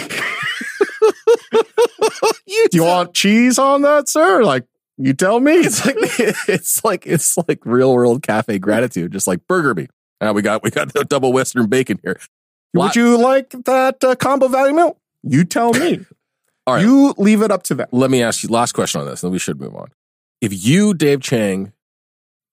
[2.46, 4.44] you Do you want cheese on that, sir?
[4.44, 4.66] Like,
[4.98, 5.54] you tell me.
[5.54, 5.96] it's like
[6.50, 9.12] it's like it's like real world cafe gratitude.
[9.12, 9.88] Just like burger me.
[10.22, 12.20] Now we got we got the double western bacon here.
[12.76, 14.98] Would you like that uh, combo value meal?
[15.23, 16.05] You tell me.
[16.67, 16.83] All right.
[16.83, 17.88] You leave it up to them.
[17.91, 19.89] Let me ask you last question on this, then we should move on.
[20.39, 21.73] If you, Dave Chang,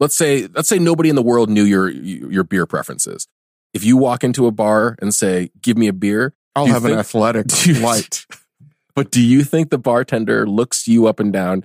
[0.01, 3.29] let's say let's say nobody in the world knew your your beer preferences.
[3.73, 6.99] If you walk into a bar and say, "Give me a beer," I'll have an
[6.99, 7.47] athletic
[7.81, 8.27] light.
[8.97, 11.65] but do you think the bartender looks you up and down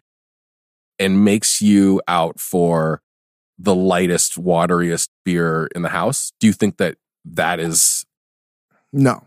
[1.00, 3.02] and makes you out for
[3.58, 6.32] the lightest, wateriest beer in the house?
[6.40, 8.06] Do you think that that is
[8.94, 9.26] No.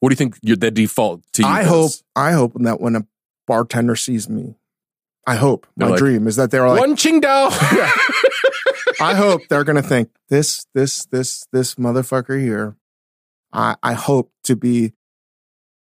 [0.00, 1.48] What do you think your the default to you?
[1.48, 1.68] I is?
[1.68, 3.06] hope I hope that when a
[3.46, 4.56] bartender sees me,
[5.26, 7.50] I hope They're my like, dream is that they're like, one Tsingtao.
[9.00, 12.76] I hope they're gonna think this, this, this, this motherfucker here.
[13.52, 14.92] I I hope to be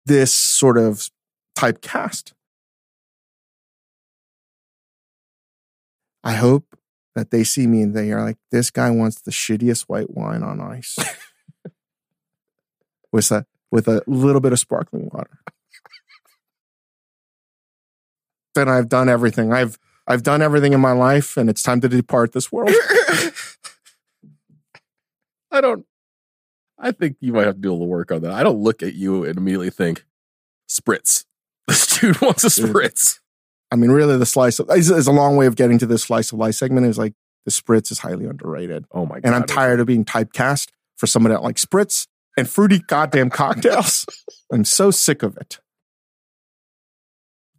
[0.07, 1.11] this sort of
[1.57, 2.33] typecast.
[6.25, 6.77] I hope
[7.15, 10.43] that they see me and they are like, this guy wants the shittiest white wine
[10.43, 10.97] on ice.
[13.13, 15.39] with a with a little bit of sparkling water.
[18.55, 19.53] then I've done everything.
[19.53, 22.71] I've I've done everything in my life, and it's time to depart this world.
[25.51, 25.85] I don't.
[26.79, 28.33] I think you might have to do a little work on that.
[28.33, 30.07] I don't look at you and immediately think
[30.69, 31.27] spritz.
[31.69, 33.19] This dude wants a spritz.
[33.71, 36.05] I mean, really, the slice of is, is a long way of getting to this
[36.05, 36.87] slice of life segment.
[36.87, 37.13] Is like
[37.45, 39.25] the spritz is highly underrated, Oh my god!
[39.25, 44.07] and I'm tired of being typecast for someone that likes spritz and fruity goddamn cocktails.
[44.53, 45.59] I'm so sick of it.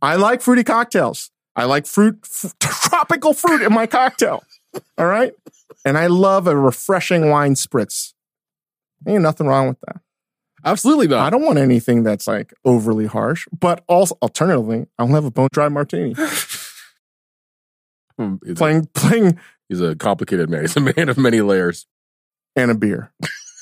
[0.01, 1.31] I like fruity cocktails.
[1.55, 4.43] I like fruit, f- tropical fruit in my cocktail.
[4.97, 5.33] All right,
[5.85, 8.13] and I love a refreshing wine spritz.
[9.07, 10.01] Ain't nothing wrong with that.
[10.63, 11.25] Absolutely not.
[11.25, 15.49] I don't want anything that's like overly harsh, but also alternatively, I'll have a bone
[15.51, 16.15] dry martini.
[18.19, 20.61] Hmm, He's, a, playing playing he's a complicated man.
[20.61, 21.85] He's a man of many layers.
[22.55, 23.11] and a beer.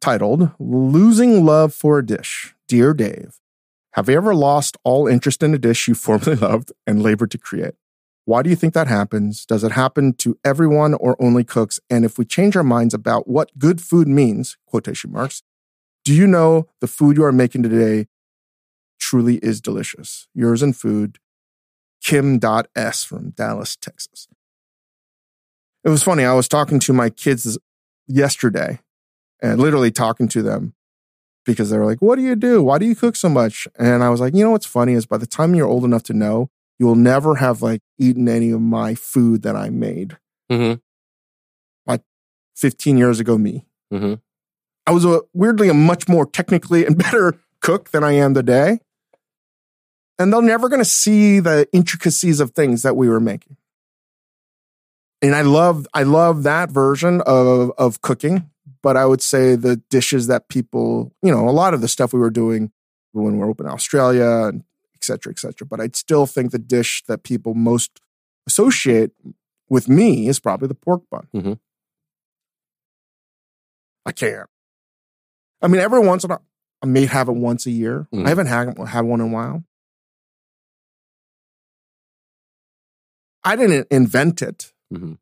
[0.00, 2.54] titled Losing Love for a Dish.
[2.68, 3.38] Dear Dave,
[3.92, 7.38] have you ever lost all interest in a dish you formerly loved and labored to
[7.38, 7.74] create?
[8.24, 9.44] Why do you think that happens?
[9.44, 11.80] Does it happen to everyone or only cooks?
[11.90, 15.42] And if we change our minds about what good food means, quotation marks,
[16.04, 18.06] do you know the food you are making today
[18.98, 20.28] truly is delicious?
[20.34, 21.18] Yours in food,
[22.02, 24.28] Kim.S from Dallas, Texas.
[25.84, 26.24] It was funny.
[26.24, 27.58] I was talking to my kids
[28.06, 28.80] yesterday
[29.42, 30.74] and literally talking to them
[31.44, 32.62] because they were like, What do you do?
[32.62, 33.66] Why do you cook so much?
[33.78, 36.02] And I was like, You know what's funny is by the time you're old enough
[36.04, 40.16] to know, you will never have like eaten any of my food that I made.
[40.50, 40.78] Mm-hmm.
[41.86, 42.02] Like
[42.56, 43.66] 15 years ago, me.
[43.92, 44.14] Mm-hmm.
[44.86, 48.78] I was a weirdly a much more technically and better cook than I am today.
[50.18, 53.56] And they're never going to see the intricacies of things that we were making.
[55.22, 58.50] And I love, I love that version of, of cooking.
[58.82, 62.12] But I would say the dishes that people, you know, a lot of the stuff
[62.12, 62.72] we were doing
[63.12, 64.64] when we were open in Australia and
[64.94, 65.66] et cetera, et cetera.
[65.66, 68.00] But I'd still think the dish that people most
[68.46, 69.12] associate
[69.68, 71.28] with me is probably the pork bun.
[71.34, 71.58] Mhm.
[74.06, 74.48] I can't.
[75.62, 76.40] I mean, every once in a
[76.82, 78.08] I may have it once a year.
[78.14, 78.24] Mm.
[78.24, 79.62] I haven't had, had one in a while.
[83.44, 85.18] I didn't invent it, Mhm.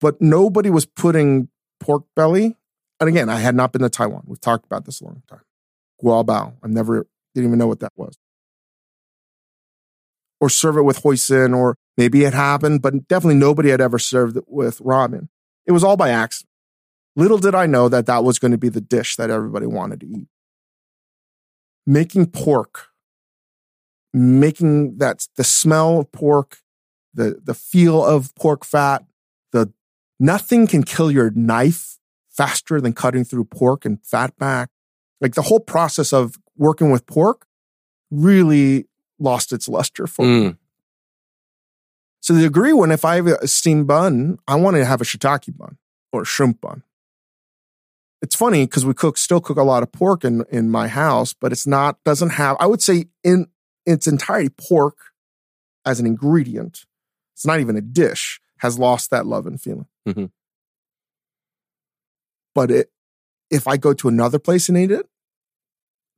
[0.00, 1.48] but nobody was putting
[1.80, 2.56] pork belly.
[3.00, 4.24] And again, I had not been to Taiwan.
[4.26, 5.40] We've talked about this a long time.
[6.02, 6.54] Guabao.
[6.62, 8.16] I never didn't even know what that was.
[10.40, 14.36] Or serve it with hoisin, or maybe it happened, but definitely nobody had ever served
[14.36, 15.28] it with ramen.
[15.66, 16.48] It was all by accident.
[17.16, 20.00] Little did I know that that was going to be the dish that everybody wanted
[20.00, 20.28] to eat.
[21.86, 22.88] Making pork,
[24.14, 26.58] making that the smell of pork,
[27.12, 29.04] the the feel of pork fat,
[30.20, 34.70] nothing can kill your knife faster than cutting through pork and fat back.
[35.20, 37.46] Like the whole process of working with pork
[38.10, 38.86] really
[39.18, 40.48] lost its luster for me.
[40.50, 40.56] Mm.
[42.20, 45.04] So the degree when if I have a steamed bun, I want to have a
[45.04, 45.78] shiitake bun
[46.12, 46.82] or a shrimp bun.
[48.22, 51.32] It's funny because we cook still cook a lot of pork in in my house,
[51.32, 52.56] but it's not doesn't have.
[52.60, 53.46] I would say in
[53.86, 54.98] its entirety, pork
[55.86, 56.84] as an ingredient,
[57.34, 59.86] it's not even a dish, has lost that love and feeling.
[60.14, 60.30] Mhm.
[62.54, 62.90] But it,
[63.50, 65.06] if I go to another place and eat it,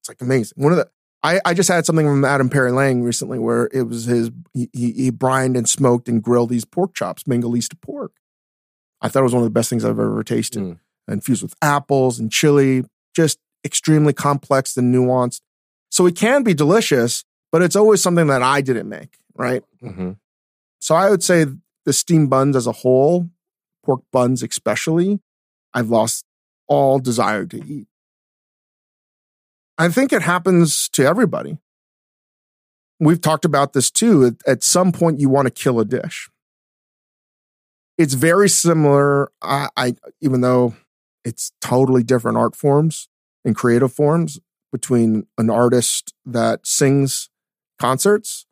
[0.01, 0.55] it's like amazing.
[0.63, 0.91] One of the
[1.25, 4.69] I, I just had something from Adam Perry Lang recently where it was his he,
[4.73, 8.13] he, he brined and smoked and grilled these pork chops, Mangalitsa pork.
[9.01, 10.63] I thought it was one of the best things I've ever tasted.
[10.63, 10.79] Mm.
[11.09, 15.41] Infused with apples and chili, just extremely complex and nuanced.
[15.91, 19.63] So it can be delicious, but it's always something that I didn't make, right?
[19.83, 20.17] Mhm.
[20.81, 21.47] So I would say
[21.85, 23.29] the steamed buns as a whole,
[23.85, 25.21] pork buns especially,
[25.75, 26.25] I've lost
[26.69, 27.87] all desire to eat.
[29.79, 31.59] I think it happens to everybody.
[33.01, 34.37] We've talked about this too.
[34.47, 36.31] At, some point, you want to kill a dish.
[37.99, 39.33] It's very similar.
[39.43, 40.75] I, I even though
[41.25, 43.09] it's totally different art forms
[43.45, 47.29] and creative forms between an artist that sings
[47.79, 48.47] concerts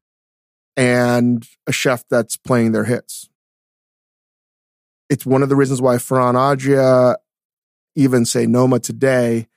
[0.77, 3.30] and a chef that's playing their hits.
[5.11, 7.17] It's one of the reasons why Ferran Adria,
[7.97, 9.49] even say Noma today,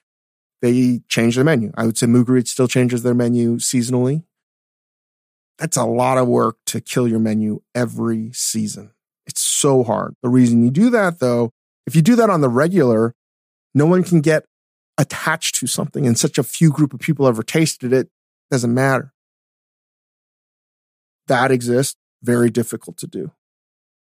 [0.62, 1.72] they change their menu.
[1.78, 4.24] I would say Mugaritz still changes their menu seasonally.
[5.60, 8.92] that's a lot of work to kill your menu every season.
[9.28, 10.16] It's so hard.
[10.24, 11.52] The reason you do that though,
[11.86, 13.14] if you do that on the regular,
[13.74, 14.46] no one can get
[14.98, 18.10] attached to something and such a few group of people ever tasted it
[18.50, 19.14] doesn't matter.
[21.28, 23.32] That exists, very difficult to do.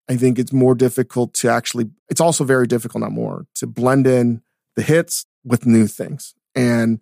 [0.09, 4.05] I think it's more difficult to actually, it's also very difficult, not more, to blend
[4.05, 4.41] in
[4.75, 6.35] the hits with new things.
[6.55, 6.99] And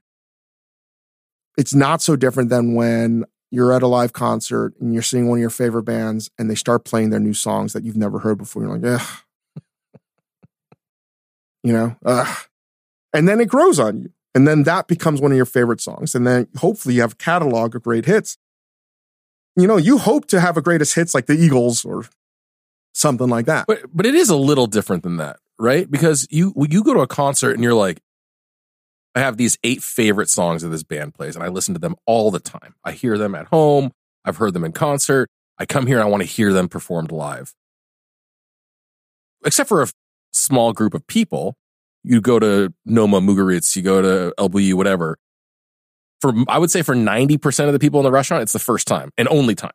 [1.58, 5.40] it's not so different than when you're at a live concert and you're seeing one
[5.40, 8.38] of your favorite bands and they start playing their new songs that you've never heard
[8.38, 8.64] before.
[8.64, 9.64] You're like, ugh.
[11.64, 12.38] you know, ugh.
[13.14, 14.12] And then it grows on you.
[14.34, 16.16] And then that becomes one of your favorite songs.
[16.16, 18.38] And then hopefully you have a catalog of great hits.
[19.58, 22.06] You know, you hope to have a greatest hits like the Eagles or
[22.94, 23.66] something like that.
[23.68, 25.90] But but it is a little different than that, right?
[25.90, 28.02] Because you you go to a concert and you're like,
[29.16, 31.96] I have these eight favorite songs that this band plays, and I listen to them
[32.06, 32.76] all the time.
[32.84, 33.92] I hear them at home.
[34.24, 35.30] I've heard them in concert.
[35.58, 37.54] I come here and I want to hear them performed live.
[39.46, 39.88] Except for a
[40.32, 41.56] small group of people,
[42.04, 45.18] you go to Noma, Mugaritz, you go to El Bulli, whatever.
[46.20, 48.60] For I would say for ninety percent of the people in the restaurant, it's the
[48.60, 49.72] first time and only time.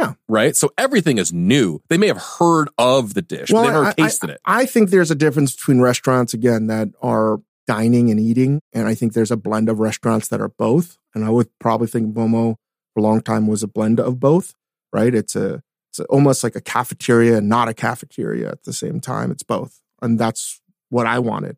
[0.00, 0.14] Yeah.
[0.28, 0.56] Right.
[0.56, 1.80] So everything is new.
[1.88, 4.40] They may have heard of the dish, well, but they've never I, tasted I, it.
[4.44, 8.94] I think there's a difference between restaurants again that are dining and eating, and I
[8.94, 10.96] think there's a blend of restaurants that are both.
[11.14, 12.56] And I would probably think Momo
[12.94, 14.54] for a long time was a blend of both.
[14.92, 15.14] Right.
[15.14, 19.30] It's a it's almost like a cafeteria and not a cafeteria at the same time.
[19.30, 21.56] It's both, and that's what I wanted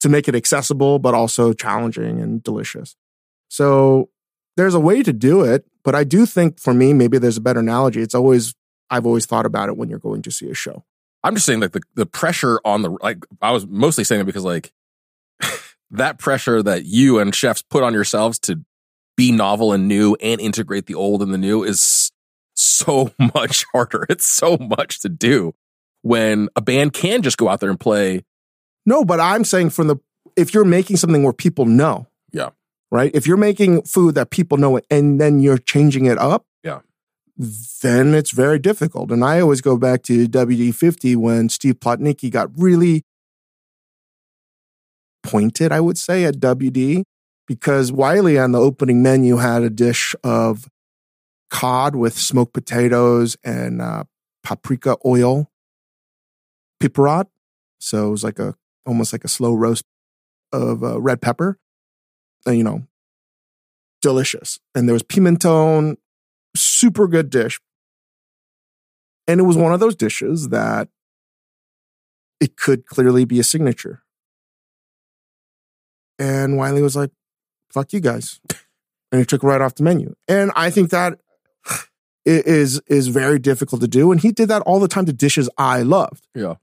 [0.00, 2.96] to make it accessible, but also challenging and delicious.
[3.48, 4.10] So
[4.56, 7.40] there's a way to do it, but I do think for me, maybe there's a
[7.40, 8.02] better analogy.
[8.02, 8.54] It's always,
[8.90, 10.84] I've always thought about it when you're going to see a show.
[11.24, 14.24] I'm just saying like the, the pressure on the, like, I was mostly saying it
[14.24, 14.70] because like
[15.90, 18.60] that pressure that you and chefs put on yourselves to
[19.16, 22.12] be novel and new and integrate the old and the new is
[22.52, 24.04] so much harder.
[24.10, 25.54] It's so much to do
[26.02, 28.26] when a band can just go out there and play.
[28.84, 29.96] No, but I'm saying from the,
[30.36, 32.50] if you're making something where people know, Yeah.
[32.90, 33.10] Right?
[33.14, 36.80] If you're making food that people know and then you're changing it up, Yeah.
[37.36, 39.10] then it's very difficult.
[39.10, 43.04] And I always go back to WD50 when Steve Plotnicki got really
[45.22, 47.02] pointed, I would say, at WD
[47.46, 50.68] because Wylie on the opening menu had a dish of
[51.50, 54.04] cod with smoked potatoes and uh,
[54.42, 55.50] paprika oil,
[56.80, 57.26] piperade.
[57.80, 58.54] So it was like a
[58.86, 59.84] almost like a slow roast
[60.52, 61.58] of uh, red pepper.
[62.48, 62.82] And, you know,
[64.00, 64.58] delicious.
[64.74, 65.96] And there was pimenton,
[66.56, 67.60] super good dish.
[69.26, 70.88] And it was one of those dishes that
[72.40, 74.02] it could clearly be a signature.
[76.18, 77.10] And Wylie was like,
[77.70, 78.40] fuck you guys.
[79.10, 80.14] And he took right off the menu.
[80.28, 81.18] And I think that
[82.26, 84.12] is is very difficult to do.
[84.12, 86.26] And he did that all the time to dishes I loved.
[86.34, 86.56] Yeah.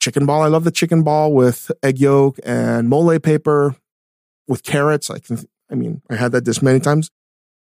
[0.00, 0.42] Chicken ball.
[0.42, 3.74] I love the chicken ball with egg yolk and mole paper
[4.46, 5.10] with carrots.
[5.10, 7.10] I can I mean, I had that dish many times.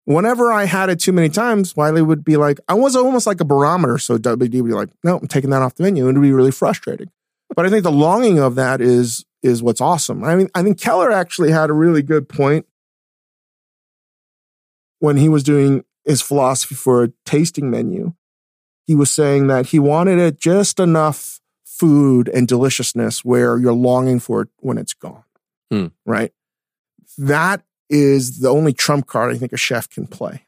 [0.05, 3.39] Whenever I had it too many times, Wylie would be like, I was almost like
[3.39, 3.97] a barometer.
[3.97, 6.07] So WD would be like, no, I'm taking that off the menu.
[6.07, 7.09] And it would be really frustrating.
[7.55, 10.23] But I think the longing of that is is what's awesome.
[10.23, 12.65] I mean, I think Keller actually had a really good point
[14.99, 18.13] when he was doing his philosophy for a tasting menu.
[18.87, 21.39] He was saying that he wanted it just enough
[21.79, 25.23] food and deliciousness where you're longing for it when it's gone.
[25.71, 25.87] Hmm.
[26.05, 26.31] Right?
[27.17, 30.45] That is the only trump card I think a chef can play.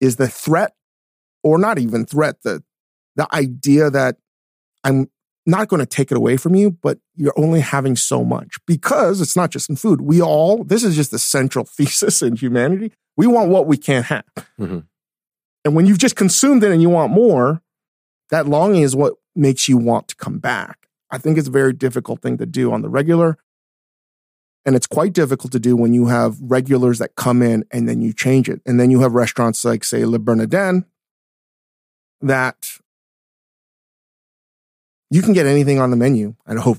[0.00, 0.74] Is the threat
[1.42, 2.62] or not even threat, the
[3.16, 4.16] the idea that
[4.82, 5.08] I'm
[5.46, 9.20] not going to take it away from you, but you're only having so much because
[9.20, 10.00] it's not just in food.
[10.00, 12.92] We all, this is just the central thesis in humanity.
[13.16, 14.24] We want what we can't have.
[14.58, 14.80] Mm-hmm.
[15.64, 17.62] And when you've just consumed it and you want more,
[18.30, 20.88] that longing is what makes you want to come back.
[21.10, 23.38] I think it's a very difficult thing to do on the regular.
[24.66, 28.00] And it's quite difficult to do when you have regulars that come in and then
[28.00, 28.62] you change it.
[28.64, 30.86] And then you have restaurants like, say, Le Bernardin
[32.22, 32.78] that
[35.10, 36.34] you can get anything on the menu.
[36.46, 36.78] I hope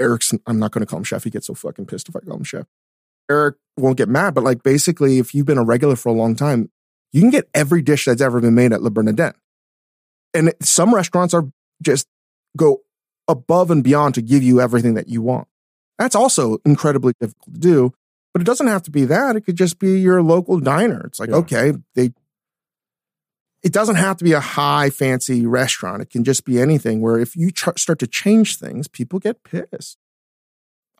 [0.00, 1.24] Eric's, I'm not going to call him chef.
[1.24, 2.66] He gets so fucking pissed if I call him chef.
[3.30, 6.34] Eric won't get mad, but like basically, if you've been a regular for a long
[6.34, 6.70] time,
[7.12, 9.34] you can get every dish that's ever been made at Le Bernardin.
[10.34, 11.44] And some restaurants are
[11.82, 12.06] just
[12.56, 12.80] go
[13.28, 15.48] above and beyond to give you everything that you want.
[15.98, 17.92] That's also incredibly difficult to do,
[18.32, 19.36] but it doesn't have to be that.
[19.36, 21.02] It could just be your local diner.
[21.06, 21.36] It's like, Yeah.
[21.36, 22.10] okay, they,
[23.62, 26.02] it doesn't have to be a high fancy restaurant.
[26.02, 29.42] It can just be anything where if you ch- start to change things, people get
[29.44, 29.96] pissed.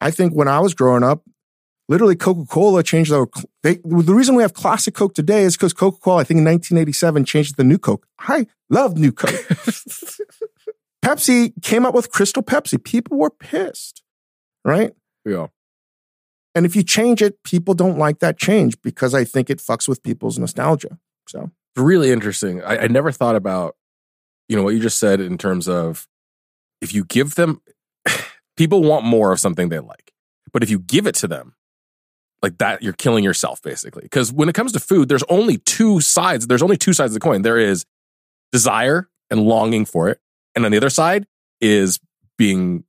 [0.01, 1.23] I think when I was growing up,
[1.89, 3.27] literally Coca-Cola changed the,
[3.63, 7.25] they, the reason we have classic Coke today is because Coca-Cola, I think in 1987
[7.25, 8.07] changed the new Coke.
[8.19, 9.31] I love new Coke.
[11.05, 12.83] Pepsi came up with Crystal Pepsi.
[12.83, 14.03] People were pissed,
[14.65, 14.93] right?
[15.25, 15.49] Yeah.
[16.55, 19.89] And if you change it, people don't like that change because I think it fucks
[19.89, 20.99] with people's nostalgia.
[21.29, 22.63] So really interesting.
[22.63, 23.77] I, I never thought about,
[24.49, 26.07] you know, what you just said in terms of
[26.81, 27.61] if you give them,
[28.57, 30.13] people want more of something they like.
[30.53, 31.55] But if you give it to them,
[32.45, 34.03] like that, you're killing yourself basically.
[34.03, 36.47] Because when it comes to food, there's only two sides.
[36.47, 37.43] There's only two sides of the coin.
[37.43, 37.85] There is
[38.53, 40.21] desire and longing for it.
[40.55, 41.27] And on the other side
[41.61, 41.99] is
[42.39, 42.85] being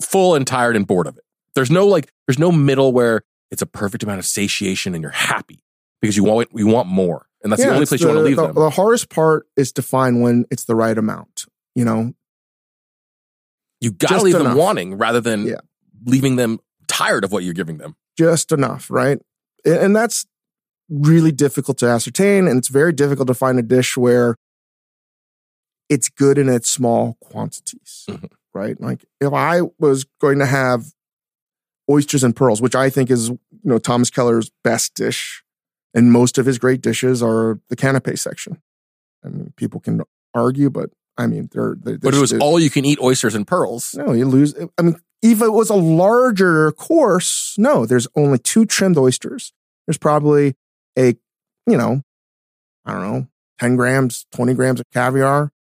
[0.00, 1.22] full and tired and bored of it.
[1.54, 3.22] There's no like, there's no middle where
[3.52, 5.62] it's a perfect amount of satiation and you're happy
[6.00, 7.26] because you want, you want more.
[7.42, 8.54] And that's Yeah, the only place you want to leave the, them.
[8.56, 11.44] The hardest part is to find when it's the right amount.
[11.76, 12.14] You know,
[13.80, 15.60] you got to just leave them wanting rather than Yeah.
[16.04, 17.94] leaving them tired of what you're giving them.
[18.16, 19.18] Just enough, right?
[19.64, 20.26] And that's
[20.88, 22.46] really difficult to ascertain.
[22.46, 24.36] And it's very difficult to find a dish where
[25.88, 28.30] it's good in its small quantities, Mhm.
[28.54, 28.80] right?
[28.80, 30.92] Like if I was going to have
[31.90, 35.42] oysters and pearls, which I think is, you know, Thomas Keller's best dish,
[35.94, 38.60] and most of his great dishes are the canapé section.
[39.24, 40.02] I mean, people can
[40.34, 43.46] argue, but I mean, they're, they're But it was all you can eat oysters and
[43.46, 43.94] pearls.
[43.94, 44.54] no, you lose.
[44.78, 49.52] I mean, if it was a larger course, no, there's only two trimmed oysters.
[49.86, 50.54] There's probably
[50.98, 51.16] a,
[51.66, 52.02] you know,
[52.84, 53.26] I don't know,
[53.60, 55.52] 10 grams, 20 grams of caviar,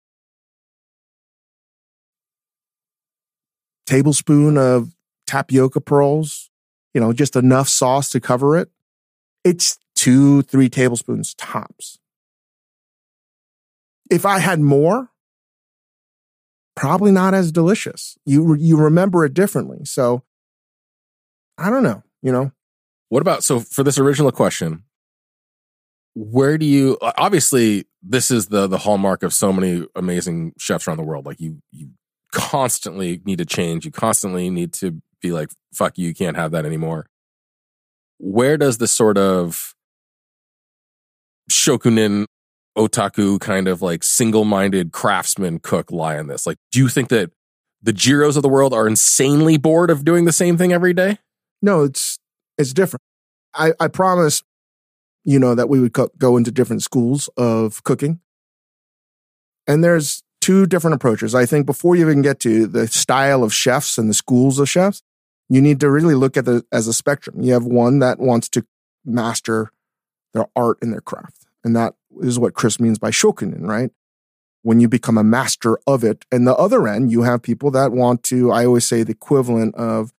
[3.85, 4.93] tablespoon of
[5.27, 6.49] tapioca pearls,
[6.93, 8.69] you know, just enough sauce to cover it.
[9.43, 11.99] It's two, three tablespoons tops.
[14.09, 15.09] If I had more,
[16.75, 18.17] probably not as delicious.
[18.25, 19.85] You you remember it differently.
[19.85, 20.23] So
[21.57, 22.51] I don't know, you know.
[23.09, 24.83] What about so for this original question?
[26.13, 30.97] Where do you obviously this is the the hallmark of so many amazing chefs around
[30.97, 31.25] the world.
[31.25, 31.89] Like you you
[32.31, 33.85] constantly need to change.
[33.85, 37.07] You constantly need to be like fuck you, you can't have that anymore.
[38.17, 39.73] Where does the sort of
[41.49, 42.25] shokunin
[42.77, 46.45] otaku kind of like single-minded craftsman cook lie in this?
[46.45, 47.31] Like do you think that
[47.81, 51.19] the Jiros of the world are insanely bored of doing the same thing every day?
[51.61, 52.19] No, it's
[52.57, 53.01] it's different.
[53.53, 54.43] I I promise,
[55.23, 58.19] you know, that we would co- go into different schools of cooking.
[59.67, 61.33] And there's two different approaches.
[61.33, 64.69] I think before you even get to the style of chefs and the schools of
[64.69, 65.01] chefs,
[65.49, 67.41] you need to really look at it as a spectrum.
[67.41, 68.65] You have one that wants to
[69.03, 69.71] master
[70.33, 71.44] their art and their craft.
[71.65, 73.89] And that is what Chris means by shokunin, right?
[74.61, 76.23] When you become a master of it.
[76.31, 79.75] And the other end, you have people that want to, I always say the equivalent
[79.75, 80.13] of,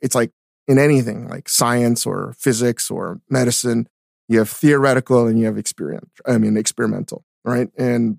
[0.00, 0.32] it's like
[0.66, 3.86] in anything like science or physics or medicine,
[4.28, 6.10] you have theoretical and you have experience.
[6.26, 7.68] I mean, experimental, right?
[7.76, 8.18] And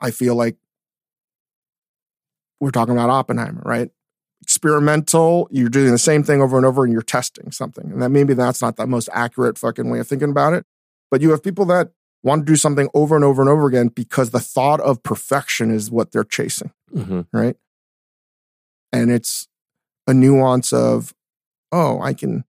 [0.00, 0.56] I feel like
[2.58, 3.90] we're talking about Oppenheimer, right?
[4.42, 7.92] Experimental, you're doing the same thing over and over and you're testing something.
[7.92, 10.66] And that maybe that's not the most accurate fucking way of thinking about it.
[11.10, 11.90] But you have people that
[12.22, 15.70] want to do something over and over and over again because the thought of perfection
[15.70, 17.20] is what they're chasing Mm-hmm.
[17.32, 17.56] right?
[18.92, 19.46] And it's
[20.06, 21.14] a nuance of,
[21.70, 22.44] oh, I can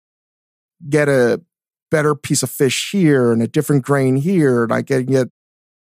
[0.89, 1.43] get a
[1.91, 5.29] better piece of fish here and a different grain here, and I can get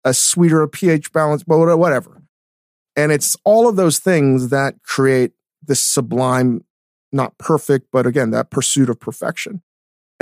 [0.03, 2.21] a sweeter pH balance, but whatever.
[2.95, 5.31] And it's all of those things that create
[5.65, 6.63] this sublime,
[7.11, 9.63] not perfect, but again, that pursuit of perfection.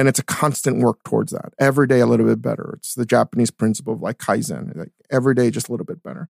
[0.01, 1.53] And it's a constant work towards that.
[1.59, 2.73] Every day a little bit better.
[2.77, 6.27] It's the Japanese principle of like Kaizen, like every day just a little bit better.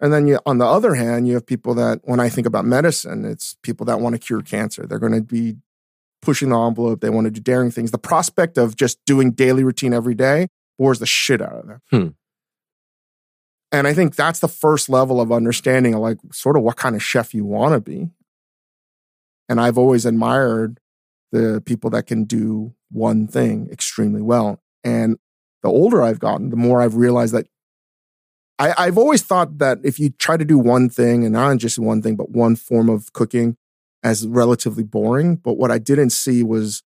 [0.00, 2.64] And then you, on the other hand, you have people that, when I think about
[2.64, 4.88] medicine, it's people that want to cure cancer.
[4.88, 5.58] They're going to be
[6.20, 7.00] pushing the envelope.
[7.00, 7.92] They want to do daring things.
[7.92, 11.80] The prospect of just doing daily routine every day bores the shit out of them.
[11.90, 12.08] Hmm.
[13.70, 16.96] And I think that's the first level of understanding of like sort of what kind
[16.96, 18.10] of chef you want to be.
[19.48, 20.80] And I've always admired
[21.32, 24.60] the people that can do one thing extremely well.
[24.82, 25.16] And
[25.62, 27.46] the older I've gotten, the more I've realized that
[28.58, 31.78] I, I've always thought that if you try to do one thing and not just
[31.78, 33.56] one thing, but one form of cooking
[34.02, 35.36] as relatively boring.
[35.36, 36.82] But what I didn't see was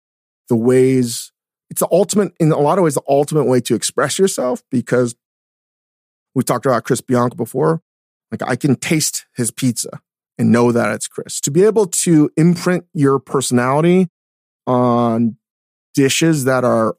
[0.48, 1.32] the ways
[1.70, 5.14] it's the ultimate, in a lot of ways, the ultimate way to express yourself because
[6.34, 7.80] we talked about Chris Bianco before.
[8.32, 10.00] Like I can taste his pizza
[10.36, 11.40] and know that it's Chris.
[11.42, 14.08] To be able to imprint your personality
[14.70, 15.36] on
[15.94, 16.96] dishes that are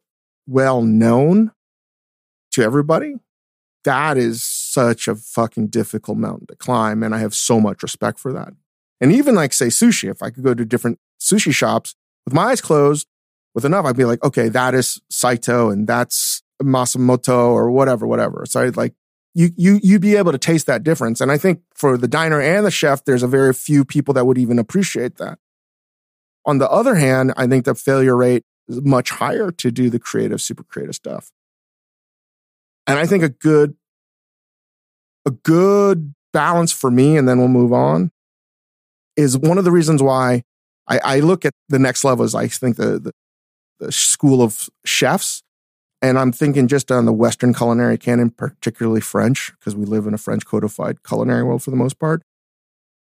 [0.48, 1.52] well known
[2.52, 3.16] to everybody,
[3.86, 7.02] that is such a fucking difficult mountain to climb.
[7.04, 8.54] And I have so much respect for that.
[9.00, 11.96] And even like say sushi, if I could go to different sushi shops,
[12.26, 13.08] With my eyes closed,
[13.56, 18.46] with enough, I'd be like, okay, that is Saito and that's Masamoto or whatever, whatever.
[18.46, 18.94] So I'd like,
[19.34, 21.22] you, you, you'd be able to taste that difference.
[21.22, 24.26] And I think for the diner and the chef, there's a very few people that
[24.26, 25.40] would even appreciate that.
[26.46, 30.00] On the other hand, I think the failure rate is much higher to do the
[30.00, 31.32] creative, super creative stuff.
[32.88, 33.76] And I think a good,
[35.26, 38.12] a good balance for me, and then we'll move on,
[39.16, 40.44] is one of the reasons why
[40.88, 43.12] I, I look at the next level as I think the, the,
[43.80, 45.44] the school of chefs.
[46.02, 50.16] And I'm thinking just on the Western culinary canon, particularly French, because we live in
[50.16, 52.24] a French codified culinary world for the most part.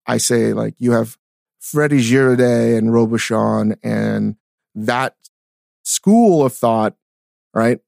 [0.07, 1.15] I say like you have
[1.62, 4.36] Fredy Girardet and Robuchon and
[4.76, 5.16] that
[5.84, 6.95] school of thought,
[7.53, 7.80] right,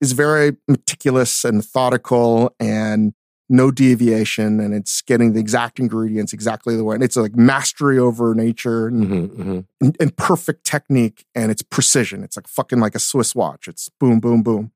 [0.00, 3.12] is very meticulous and methodical and
[3.50, 7.98] no deviation and it's getting the exact ingredients exactly the way and it's like mastery
[7.98, 9.60] over nature and, Mm-hmm, mm-hmm.
[9.80, 12.22] and, and perfect technique and it's precision.
[12.22, 13.66] It's like fucking like a swiss watch.
[13.66, 14.72] It's boom boom boom.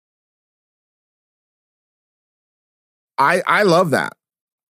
[3.19, 4.15] I i love that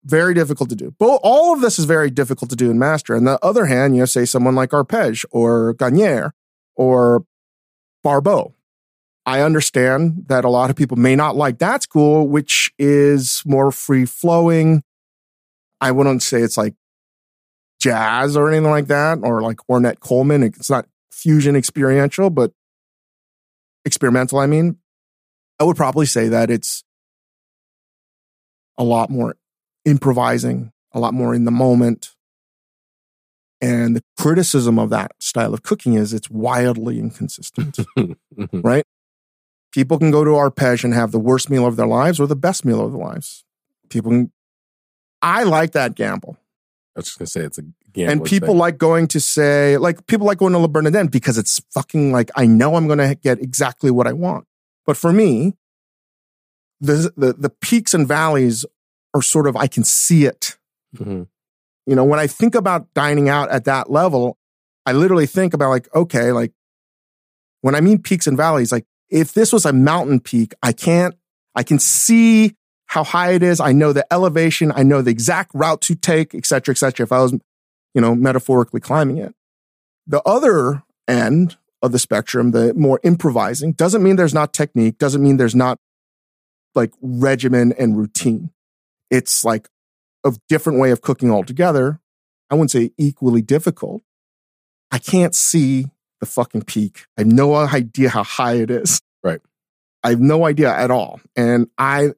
[0.05, 3.14] very difficult to do but all of this is very difficult to do and master
[3.14, 6.34] on the other hand you know say someone like arpege or Gagnaire
[6.74, 7.24] or
[8.05, 8.53] Barbot
[9.24, 13.70] I understand that a lot of people may not like that school, which is more
[13.70, 14.82] free flowing.
[15.80, 16.74] I wouldn't say it's like
[17.80, 20.42] jazz or anything like that, or like Ornette Coleman.
[20.42, 22.53] It's not fusion experiential, but
[23.84, 24.38] experimental.
[24.38, 24.78] I mean,
[25.61, 26.82] I would probably say that it's
[28.76, 29.36] a lot more
[29.84, 32.10] improvising, a lot more in the moment.
[33.60, 37.78] And the criticism of that style of cooking is it's wildly inconsistent,
[38.52, 38.84] right?
[39.72, 42.36] People can go to Arpege and have the worst meal of their lives or the
[42.36, 43.44] best meal of their lives.
[43.88, 44.32] People can,
[45.22, 46.36] I like that gamble.
[46.96, 47.62] I was just gonna say it's a
[47.92, 48.12] gamble.
[48.12, 48.58] and people thing.
[48.58, 52.30] like going to say, like, people like going to Le Bernardin because it's fucking like,
[52.34, 54.46] I know I'm going to get exactly what I want.
[54.84, 55.54] But for me,
[56.80, 58.66] the, the, the peaks and valleys
[59.14, 60.56] are sort of, I can see it.
[60.96, 61.28] Mhm.
[61.86, 64.38] You know, when I think about dining out at that level,
[64.86, 66.52] I literally think about like, okay, like
[67.60, 71.14] when I mean peaks and valleys, like if this was a mountain peak, I can't,
[71.54, 72.56] I can see
[72.86, 73.60] how high it is.
[73.60, 74.72] I know the elevation.
[74.74, 77.04] I know the exact route to take, et cetera, et cetera.
[77.04, 77.32] If I was,
[77.94, 79.34] you know, metaphorically climbing it.
[80.06, 85.22] The other end of the spectrum, the more improvising, doesn't mean there's not technique, doesn't
[85.22, 85.78] mean there's not
[86.74, 88.50] like regimen and routine.
[89.12, 89.68] It's like
[90.24, 92.00] a different way of cooking altogether.
[92.50, 94.02] I wouldn't say equally difficult.
[94.90, 95.86] I can't see
[96.20, 97.04] the fucking peak.
[97.18, 99.00] I have no idea how high it is.
[99.22, 99.40] Right.
[100.02, 101.20] I have no idea at all.
[101.36, 102.12] And I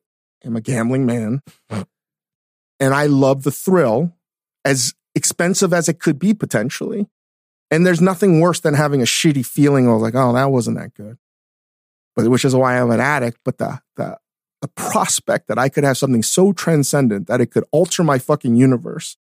[0.45, 1.42] am a gambling man.
[1.70, 4.12] and I love the thrill,
[4.64, 7.09] as expensive as it could be potentially.
[7.70, 10.95] And there's nothing worse than having a shitty feeling of like, oh, that wasn't that
[10.95, 11.18] good.
[12.14, 13.38] But which is why I'm an addict.
[13.45, 14.18] But the the
[14.64, 18.56] the prospect that I could have something so transcendent that it could alter my fucking
[18.56, 19.18] universe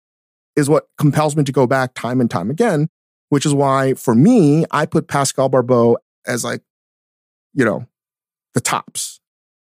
[0.57, 2.89] is what compels me to go back time and time again,
[3.29, 5.95] which is why for me, I put Pascal Barbot
[6.27, 6.61] as like,
[7.53, 7.87] you know,
[8.53, 9.21] the tops.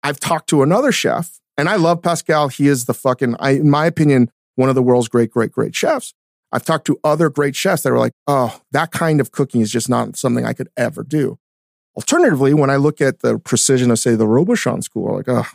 [0.03, 2.49] I've talked to another chef and I love Pascal.
[2.49, 5.73] He is the fucking, I, in my opinion, one of the world's great, great, great
[5.73, 6.13] chefs.
[6.51, 9.71] I've talked to other great chefs that are like, oh, that kind of cooking is
[9.71, 11.39] just not something I could ever do.
[11.95, 15.47] Alternatively, when I look at the precision of, say, the Robuchon school, like, oh,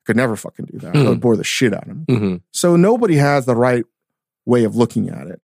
[0.00, 0.96] I could never fucking do that.
[0.96, 2.04] I would bore the shit out of me.
[2.08, 2.42] Mhm.
[2.52, 3.84] So nobody has the right
[4.46, 5.40] way of looking at it.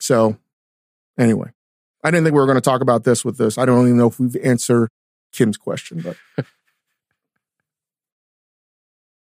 [0.00, 0.36] So
[1.18, 1.50] anyway,
[2.04, 3.56] I didn't think we were going to talk about this with this.
[3.58, 4.90] I don't even know if we've answered
[5.32, 6.16] Kim's question, but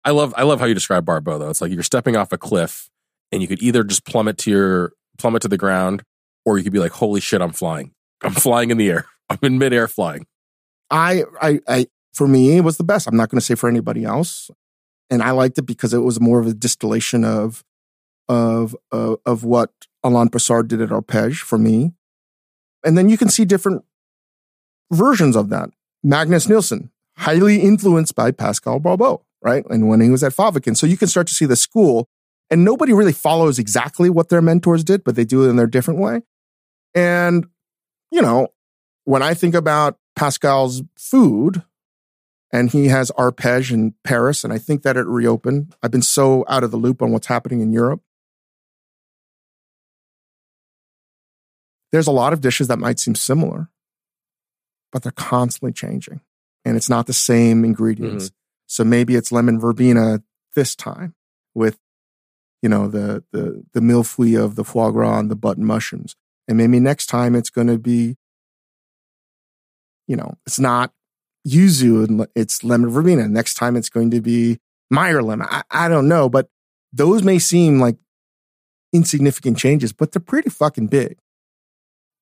[0.05, 1.51] I love I love how you describe Barbot though.
[1.51, 2.89] It's like you're stepping off a cliff
[3.33, 6.03] and you could either just plummet to your plummet to the ground,
[6.45, 7.93] or you could be like, holy shit, I'm flying.
[8.23, 9.07] I'm flying in the air.
[9.31, 10.27] I'm in midair flying.
[10.91, 11.87] I, I, I,
[12.17, 13.07] for me, it was the best.
[13.07, 14.51] I'm not going to say for anybody else.
[15.11, 17.63] And I liked it because it was more of a distillation of,
[18.29, 19.71] of, of, of what
[20.03, 21.93] Alain Passard did at Arpege for me.
[22.85, 23.85] And then you can see different
[24.91, 25.71] versions of that.
[26.03, 29.65] Magnus Nilsson, highly influenced by Pascal Barbot, right?
[29.69, 30.77] And when he was at Faviken.
[30.77, 32.09] So you can start to see the school
[32.51, 35.67] and nobody really follows exactly what their mentors did, but they do it in their
[35.67, 36.23] different way.
[36.95, 37.47] And,
[38.11, 38.49] you know,
[39.05, 41.63] when I think about Pascal's food,
[42.57, 45.75] and he has Arpege in Paris, and I think that it reopened.
[45.83, 48.01] I've been so out of the loop on what's happening in Europe.
[51.93, 53.69] There's a lot of dishes that might seem similar,
[54.91, 56.23] but they're constantly changing,
[56.65, 58.27] and it's not the same ingredients.
[58.27, 58.35] Mm-hmm.
[58.69, 60.23] So maybe it's lemon verbena
[60.55, 61.15] this time
[61.55, 61.79] with,
[62.63, 66.17] you know, the the the millefeuille of the foie gras and the button mushrooms.
[66.49, 68.17] And maybe next time it's going to be,
[70.09, 70.93] you know, it's not
[71.47, 73.29] yuzu and it's lemon verbena.
[73.29, 74.59] Next time it's going to be
[74.91, 75.47] Meyer lemon.
[75.51, 76.49] I, I don't know, but
[76.93, 77.97] those may seem like
[78.93, 81.19] insignificant changes, but they're pretty fucking big.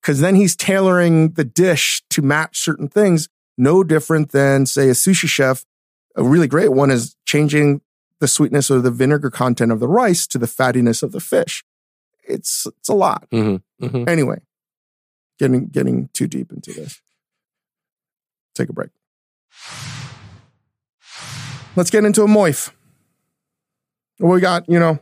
[0.03, 4.93] Cause then he's tailoring the dish to match certain things, no different than, say, a
[4.93, 5.64] sushi chef.
[6.16, 7.81] A really great one is changing
[8.20, 11.64] the sweetness or the vinegar content of the rice to the fattiness of the fish.
[12.27, 13.27] It's it's a lot.
[13.31, 13.85] Mm-hmm.
[13.85, 14.09] Mm-hmm.
[14.09, 14.41] Anyway,
[15.39, 17.03] getting getting too deep into this.
[18.55, 18.91] Take a break.
[21.76, 22.70] Let's get into a moif.
[24.18, 25.00] What we got, you know,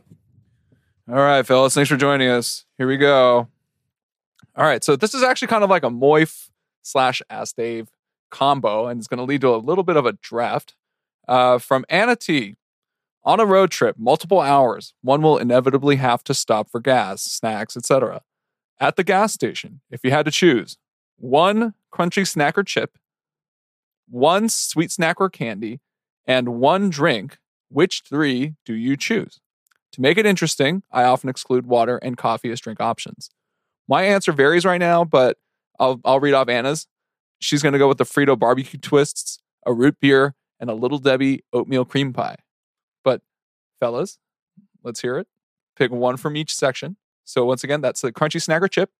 [1.07, 1.73] All right, fellas.
[1.75, 2.65] Thanks for joining us.
[2.77, 3.47] Here we go.
[4.55, 4.83] All right.
[4.83, 6.49] So this is actually kind of like a Moif
[6.81, 7.89] slash Ask Dave
[8.31, 10.75] combo, and it's going to lead to a little bit of a draft.
[11.27, 12.55] Uh, from Anna T.
[13.25, 17.77] On a road trip, multiple hours, one will inevitably have to stop for gas, snacks,
[17.77, 18.21] etc.
[18.81, 20.77] At the gas station, if you had to choose
[21.15, 22.97] one crunchy snack or chip,
[24.13, 25.81] one sweet snack or candy,
[26.27, 27.39] and one drink,
[27.69, 29.39] which three do you choose?
[29.93, 33.31] To make it interesting, I often exclude water and coffee as drink options.
[33.87, 35.37] My answer varies right now, but
[35.79, 36.87] I'll, I'll read off Anna's.
[37.39, 40.99] She's going to go with the Frito barbecue twists, a root beer, and a Little
[40.99, 42.37] Debbie oatmeal cream pie.
[43.03, 43.21] But,
[43.79, 44.19] fellas,
[44.83, 45.27] let's hear it.
[45.75, 46.97] Pick one from each section.
[47.25, 48.91] So, once again, that's the crunchy snacker chip,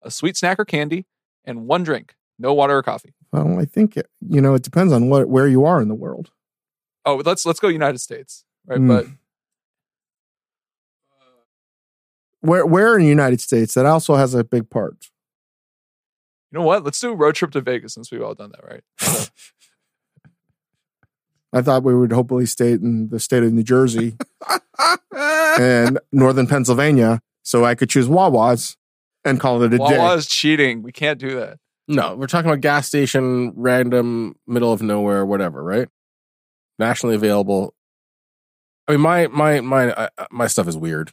[0.00, 1.06] a sweet snacker candy,
[1.44, 2.14] and one drink.
[2.40, 3.12] No water or coffee.
[3.32, 6.30] well, I think you know it depends on what where you are in the world.
[7.04, 8.80] Oh, let's let's go United States, right?
[8.80, 8.88] Mm.
[8.88, 9.06] But
[12.40, 15.10] Where where in the United States that also has a big part.
[16.50, 16.82] you know what?
[16.82, 18.82] Let's do a road trip to Vegas since we've all done that, right?
[18.98, 19.30] So,
[21.52, 24.16] I thought we would hopefully stay in the state of New Jersey
[25.12, 28.78] and northern Pennsylvania, so I could choose Wawa's
[29.24, 29.98] and call it a day.
[29.98, 30.82] Wawa is cheating.
[30.82, 31.58] We can't do that.
[31.90, 35.88] No, we're talking about gas station, random, middle of nowhere, whatever, right?
[36.78, 37.74] Nationally available.
[38.86, 41.10] I mean, my my my uh, my stuff is weird.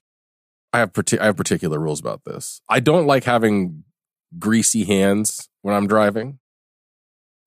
[0.71, 2.61] I have parti- I have particular rules about this.
[2.69, 3.85] I don't like having
[4.37, 6.37] greasy hands when I'm driving.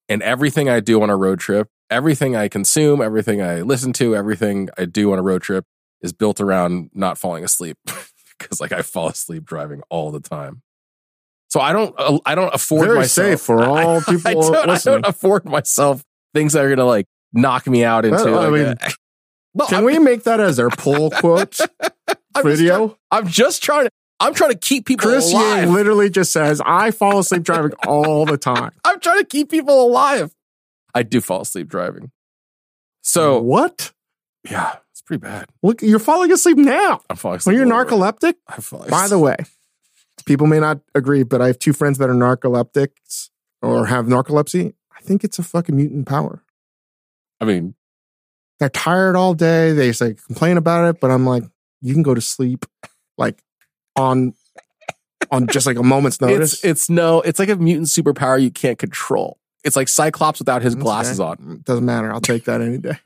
[0.08, 4.16] And everything I do on a road trip, everything I consume, everything I listen to,
[4.16, 5.66] everything I do on a road trip
[6.02, 7.78] is built around not falling asleep
[8.40, 10.62] because like I fall asleep driving all the time.
[11.50, 14.52] So I don't uh, I don't afford Very myself safe for all I- I people
[14.52, 16.02] don't, I don't afford myself
[16.34, 18.16] things that are gonna like knock me out into.
[18.18, 18.90] I like, mean, a-
[19.54, 21.68] No, Can I'm- we make that as our poll quote just
[22.42, 22.88] video?
[22.88, 23.90] try- I'm just trying to.
[24.22, 25.64] I'm trying to keep people Chris alive.
[25.64, 28.72] Ying literally just says, I fall asleep driving all the time.
[28.84, 30.34] I'm trying to keep people alive.
[30.94, 32.10] I do fall asleep driving.
[33.02, 33.92] So what?
[34.48, 35.46] yeah, it's pretty bad.
[35.62, 37.00] Look, you're falling asleep now.
[37.08, 37.66] I'm falling When asleep.
[37.66, 39.36] you're all narcoleptic, I'm falling by the way,
[40.22, 43.30] people may not agree, but I have two friends that are narcoleptics
[43.62, 44.74] or have narcolepsy.
[44.96, 46.42] I think it's a fucking mutant power.
[47.40, 47.74] I mean,
[48.58, 49.72] They're tired all day.
[49.72, 51.44] They say complain about it, but I'm like,
[51.80, 52.66] you can go to sleep
[53.16, 53.42] like
[53.96, 54.34] on
[55.30, 56.54] on just like a moment's notice.
[56.54, 57.20] it's it's no.
[57.22, 59.38] It's like a mutant superpower you can't control.
[59.64, 60.82] It's like Cyclops without his Okay.
[60.82, 61.62] glasses on.
[61.64, 62.12] Doesn't matter.
[62.12, 62.98] I'll take that any day.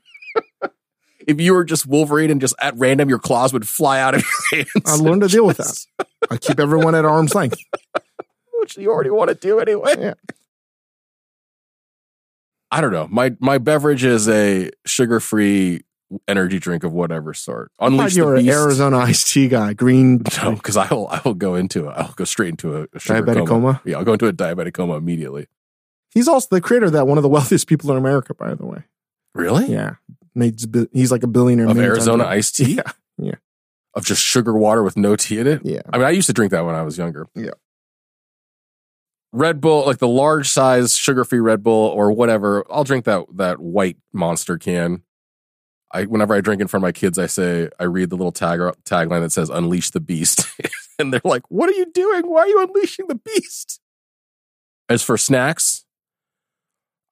[1.27, 4.23] If you were just Wolverine and just at random your claws would fly out of
[4.51, 4.83] your hands.
[4.85, 6.05] I learned to deal with that.
[6.29, 7.59] I keep everyone at arm's length.
[8.59, 9.93] which you already want to do anyway.
[9.97, 10.13] Yeah.
[12.71, 13.07] I don't know.
[13.09, 15.81] My my beverage is a sugar free
[16.27, 17.71] energy drink of whatever sort.
[17.79, 18.49] Unleash thought you the were an.
[18.49, 19.73] Arizona iced tea guy.
[19.73, 21.93] Green No, because I will I will go into it.
[21.95, 23.47] I'll go straight into a, diabetic coma.
[23.47, 23.81] coma.
[23.85, 25.47] Yeah, I'll go into a diabetic coma immediately.
[26.11, 27.07] He's also the creator of that.
[27.07, 28.83] One of the wealthiest people in America, by the way.
[29.35, 29.67] Really?
[29.67, 29.95] Yeah,
[30.35, 31.67] Nate's he's like a billionaire.
[31.67, 32.79] Of Arizona iced tea?
[33.17, 33.35] Yeah,
[33.93, 35.61] Of just sugar water with no tea in it?
[35.63, 35.79] yeah.
[35.93, 37.27] I mean, I used to drink that when I was younger.
[37.33, 37.51] Yeah.
[39.31, 43.25] Red Bull, like the large size sugar free Red Bull or whatever, I'll drink that
[43.35, 45.03] that white monster can.
[45.93, 48.31] I whenever I drink in front of my kids, I say I read the little
[48.31, 50.45] tag tagline that says "Unleash the Beast,"
[50.99, 52.29] and they're like, "What are you doing?
[52.29, 53.79] Why are you unleashing the beast?"
[54.89, 55.85] As for snacks,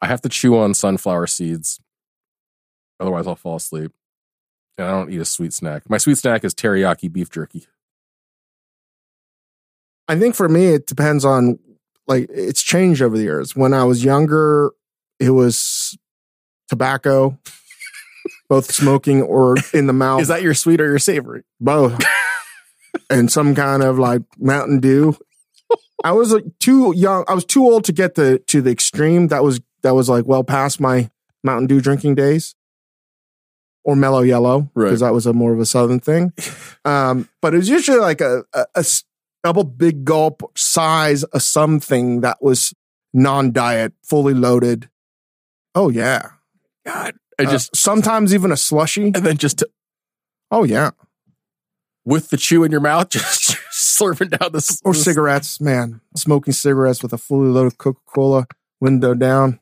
[0.01, 1.79] I have to chew on sunflower seeds,
[2.99, 3.91] otherwise I'll fall asleep.
[4.77, 5.89] And I don't eat a sweet snack.
[5.89, 7.67] My sweet snack is teriyaki beef jerky.
[10.07, 11.59] I think for me, it depends on
[12.07, 13.55] like it's changed over the years.
[13.55, 14.71] When I was younger,
[15.19, 15.97] it was
[16.67, 17.37] tobacco,
[18.49, 20.21] both smoking or in the mouth.
[20.23, 21.43] Is that your sweet or your savory?
[21.59, 21.97] both
[23.09, 25.15] and some kind of like mountain dew
[26.03, 29.27] i was like too young i was too old to get the to the extreme
[29.27, 31.09] that was that was like well past my
[31.43, 32.55] mountain dew drinking days
[33.83, 34.85] or mellow yellow Right.
[34.85, 36.31] because that was a more of a southern thing
[36.85, 38.85] um but it was usually like a a
[39.43, 42.73] double big gulp size of something that was
[43.13, 44.89] non-diet, fully loaded.
[45.75, 46.29] Oh yeah.
[46.85, 49.07] God, I Uh, just sometimes even a slushy.
[49.07, 49.69] and then just to,
[50.49, 50.91] Oh yeah.
[52.05, 55.99] with the chew in your mouth, just slurping down this Or this- cigarettes, man.
[56.15, 58.47] Smoking cigarettes with a fully loaded Coca-Cola,
[58.79, 59.59] window down.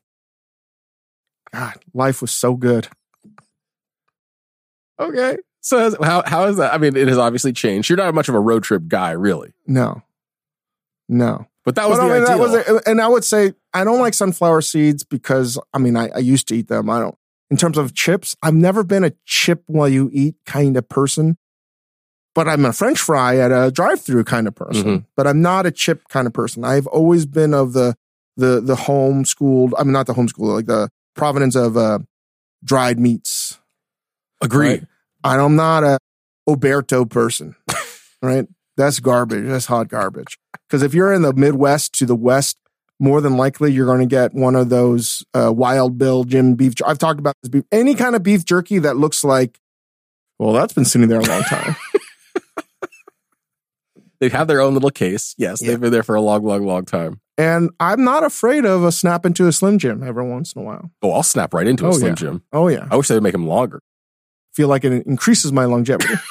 [1.52, 2.88] God, life was so good.
[5.00, 6.72] Okay, so has- how how is that?
[6.74, 7.88] I mean, it has obviously changed.
[7.88, 10.02] You're not much of a road trip guy, really, No.
[11.08, 11.46] No.
[11.64, 12.38] but that was But, the I mean, ideal.
[12.38, 12.82] that was it.
[12.86, 16.48] and I would say I don't like sunflower seeds because I mean I, I used
[16.48, 16.88] to eat them.
[16.90, 17.16] I don't
[17.50, 21.36] in terms of chips, I've never been a chip while you eat kind of person.
[22.34, 24.84] But I'm a French fry at a drive-through kind of person.
[24.84, 25.04] Mhm.
[25.16, 26.64] But I'm not a chip kind of person.
[26.64, 27.94] I've always been of the
[28.38, 29.72] the the homeschooled.
[29.78, 31.98] I mean, not the homeschooled, like the provenance of uh,
[32.64, 33.41] dried meats.
[34.42, 34.86] Agreed.
[35.24, 35.38] Right.
[35.38, 35.98] I'm not a
[36.48, 37.54] Oberto person,
[38.22, 38.46] right?
[38.76, 39.46] That's garbage.
[39.46, 40.38] That's hot garbage.
[40.68, 42.56] Because if you're in the Midwest to the West,
[42.98, 46.74] more than likely you're going to get one of those uh, Wild Bill Jim beef.
[46.86, 47.64] I've talked about this beef.
[47.70, 49.58] Any kind of beef jerky that looks like,
[50.38, 51.76] well, that's been sitting there a long time.
[54.20, 55.34] They have their own little case.
[55.36, 55.70] Yes, Yeah.
[55.70, 57.20] they've been there for a long, long, long time.
[57.36, 60.64] and I'm not afraid of a snap into a Slim Jim every once in a
[60.64, 60.92] while.
[61.02, 62.14] Oh, I'll snap right into a Oh, Slim yeah.
[62.14, 62.42] Jim.
[62.52, 63.80] Oh yeah, I wish they would make them longer.
[64.54, 66.14] Feel like it increases my longevity.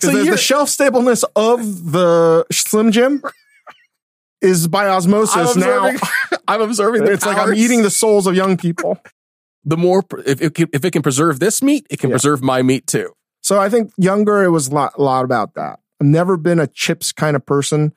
[0.00, 3.20] So the, the shelf stableness of the Slim Jim
[4.40, 5.88] is by osmosis I'm now.
[5.88, 6.00] observing,
[6.48, 9.00] I'm observing It's like I'm eating the souls of young people.
[9.64, 12.14] The more if it can, if it can preserve this meat, it can Yeah.
[12.14, 13.12] preserve my meat too.
[13.42, 15.80] So I think younger, it was a lot, lot about that.
[16.00, 17.92] I've never been a chips kind of person.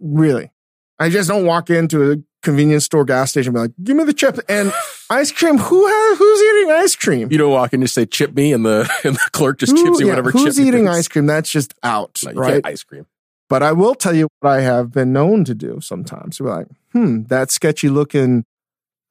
[0.00, 0.50] Really.
[0.98, 4.12] I just don't walk into a convenience store, gas station, be like, give me the
[4.12, 4.72] chips and
[5.10, 5.58] ice cream.
[5.58, 7.28] Who has, who's eating ice cream?
[7.30, 9.72] You don't walk in and just say chip me, and the and the clerk just
[9.72, 10.66] Who- chips you yeah, whatever who's chip.
[10.66, 11.26] eating ice cream?
[11.26, 12.60] That's just out, No, you right?
[12.66, 13.06] ice cream.
[13.48, 16.40] But I will tell you what I have been known to do sometimes.
[16.40, 18.44] We're like, hmm, that sketchy looking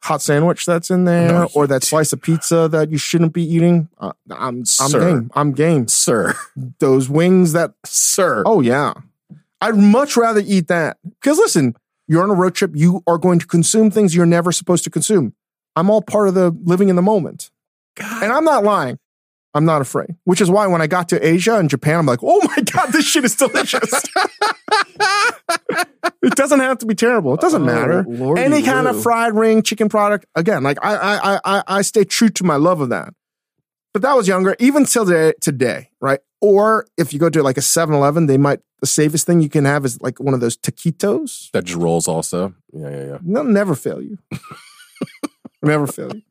[0.03, 3.43] hot sandwich that's in there, No, or that slice of pizza that you shouldn't be
[3.43, 3.87] eating.
[3.99, 5.31] Uh, I'm, I'm game.
[5.35, 5.87] I'm game.
[5.87, 6.33] Sir,
[6.79, 8.41] Those wings that, sir.
[8.47, 8.93] oh yeah,
[9.61, 10.97] I'd much rather eat that.
[11.03, 11.75] Because listen,
[12.11, 12.71] you're on a road trip.
[12.75, 15.33] You are going to consume things you're never supposed to consume.
[15.75, 17.49] I'm all part of the living in the moment,
[17.95, 18.23] God.
[18.23, 18.99] and I'm not lying.
[19.53, 20.15] I'm not afraid.
[20.25, 22.91] Which is why when I got to Asia and Japan, I'm like, oh my god,
[22.93, 23.91] this shit is delicious.
[26.21, 27.33] it doesn't have to be terrible.
[27.33, 28.03] It doesn't Oh, matter.
[28.07, 28.91] Lordy Any kind Lou.
[28.97, 30.25] of fried ring, chicken product.
[30.35, 33.13] Again, like I, I, I, I, I stay true to my love of that.
[33.93, 36.19] But that was younger, even till today, today, right?
[36.41, 39.65] Or if you go to like a 7-Eleven, they might the safest thing you can
[39.65, 41.51] have is like one of those taquitos.
[41.51, 42.55] that just rolls also.
[42.73, 43.17] Yeah, yeah, yeah.
[43.21, 44.17] They'll never fail you.
[45.61, 46.23] never fail you.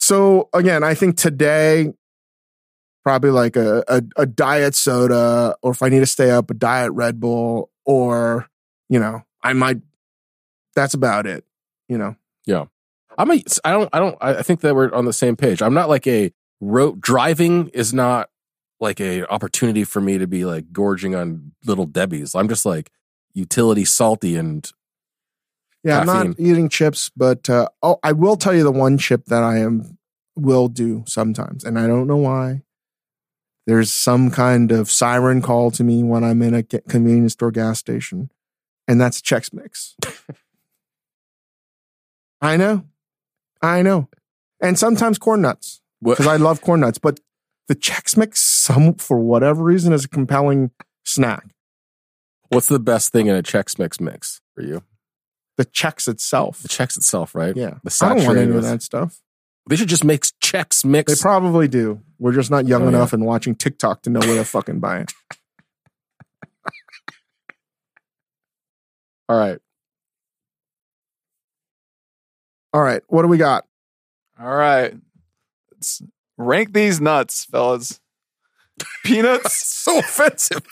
[0.00, 1.92] So again, I think today,
[3.04, 6.54] probably like a, a, a diet soda, or if I need to stay up, a
[6.54, 8.48] diet Red Bull, or,
[8.88, 9.78] you know, I might,
[10.74, 11.44] that's about it,
[11.88, 12.16] you know.
[12.46, 12.66] Yeah.
[13.18, 13.42] I'm a.
[13.64, 13.88] I don't.
[13.92, 14.16] I don't.
[14.20, 15.60] I think that we're on the same page.
[15.60, 18.30] I'm not like a road driving is not
[18.80, 22.34] like a opportunity for me to be like gorging on little Debbie's.
[22.34, 22.90] I'm just like
[23.34, 24.70] utility salty and
[25.82, 29.26] Yeah, I'm not eating chips, but uh, oh, I will tell you the one chip
[29.26, 29.98] that I am
[30.36, 32.62] will do sometimes, and I don't know why.
[33.66, 37.78] There's some kind of siren call to me when I'm in a convenience store gas
[37.78, 38.30] station,
[38.86, 39.94] and that's Chex Mix.
[42.40, 42.84] I know,
[43.60, 44.08] I know,
[44.60, 45.82] and sometimes corn nuts?
[46.02, 47.20] Because I love corn nuts, but
[47.68, 50.70] the Chex Mix, some for whatever reason, is a compelling
[51.04, 51.46] snack.
[52.48, 54.82] What's the best thing in a Chex Mix mix for you?
[55.58, 57.54] The Chex itself, The Chex itself, right?
[57.56, 59.20] yeah, The I don't want any of that stuff.
[59.68, 61.12] They should just make Chex Mix.
[61.14, 62.00] They probably do.
[62.18, 62.96] We're just not young Oh, yeah.
[62.96, 65.12] enough and watching TikTok to know where to fucking buy it.
[69.28, 69.58] All right.
[72.72, 73.64] All right, what do we got?
[74.38, 74.94] All right.
[75.78, 76.02] Let's
[76.36, 78.00] rank these nuts, fellas.
[79.04, 79.56] Peanuts.
[79.64, 80.62] so offensive.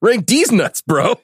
[0.00, 1.16] Rank these nuts, bro.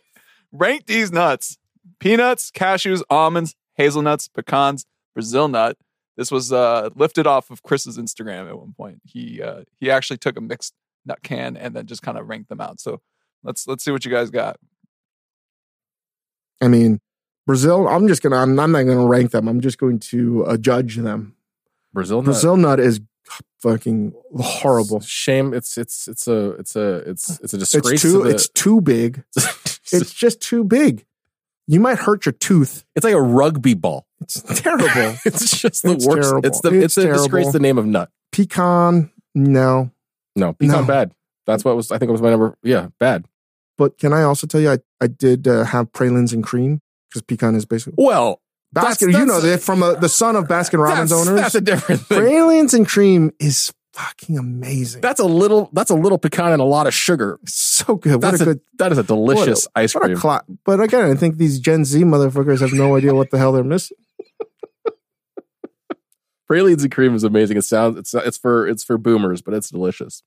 [0.52, 1.56] rank these nuts.
[1.98, 5.78] Peanuts, cashews, almonds, hazelnuts, pecans, Brazil nut.
[6.18, 9.00] This was uh, lifted off of Chris's Instagram at one point.
[9.04, 10.74] He uh, he actually took a mixed
[11.06, 12.80] nut can and then just kind of ranked them out.
[12.80, 13.00] So
[13.42, 14.58] let's let's see what you guys got.
[16.60, 17.00] I mean,
[17.46, 17.88] Brazil.
[17.88, 18.36] I'm just gonna.
[18.36, 19.48] I'm, I'm not gonna rank them.
[19.48, 21.34] I'm just going to uh, judge them.
[21.94, 22.26] Brazil nut.
[22.26, 23.00] Brazil nut is
[23.62, 25.00] fucking horrible.
[25.00, 25.54] Shame.
[25.54, 27.92] It's it's it's a it's a it's it's a disgrace.
[27.92, 28.18] It's too.
[28.18, 29.24] to the, It's too big.
[29.36, 31.04] it's, just too big.
[31.68, 32.84] You might hurt your tooth.
[32.96, 34.06] it's like a rugby ball.
[34.20, 35.16] It's terrible.
[35.24, 36.28] It's just the It's worst.
[36.28, 36.46] terrible.
[36.46, 37.52] It's the It's it's, a disgrace.
[37.52, 38.10] The name of nut.
[38.32, 39.10] Pecan.
[39.34, 39.90] No.
[40.36, 40.86] No, pecan No.
[40.86, 41.14] bad.
[41.46, 41.90] That's what was.
[41.90, 42.56] I think it was my number.
[42.62, 43.26] Yeah, bad.
[43.78, 47.22] But can I also tell you, I, I did uh, have pralines and cream because
[47.22, 48.40] pecan is basically Well,
[48.74, 48.82] Baskin.
[49.12, 51.40] That's- you know, they're from uh the son of Baskin Robbins that's, owners.
[51.40, 52.18] That's a different thing.
[52.18, 55.02] pralines and cream is fucking amazing.
[55.02, 55.68] That's a little.
[55.74, 57.38] That's a little pecan and a lot of sugar.
[57.46, 58.12] so good.
[58.12, 60.16] What That's a a, good that is a delicious ice what a cream.
[60.18, 63.52] cla- But again, I think these Gen Z motherfuckers have no idea what the hell
[63.52, 63.98] they're missing.
[66.48, 67.56] Pralines and cream is amazing.
[67.56, 67.96] It sounds.
[67.98, 70.22] It's it's for it's for boomers, but it's delicious.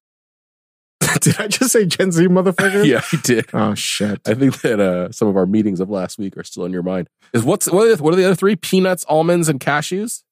[1.22, 2.86] Did I just say Gen Z motherfuckers?
[2.86, 3.46] yeah, you did.
[3.54, 4.20] Oh shit.
[4.28, 6.84] I think that uh, some of our meetings of last week are still in your
[6.84, 7.10] mind.
[7.34, 8.56] Is what's what are the, what are the other three?
[8.56, 10.24] Peanuts, almonds, and cashews,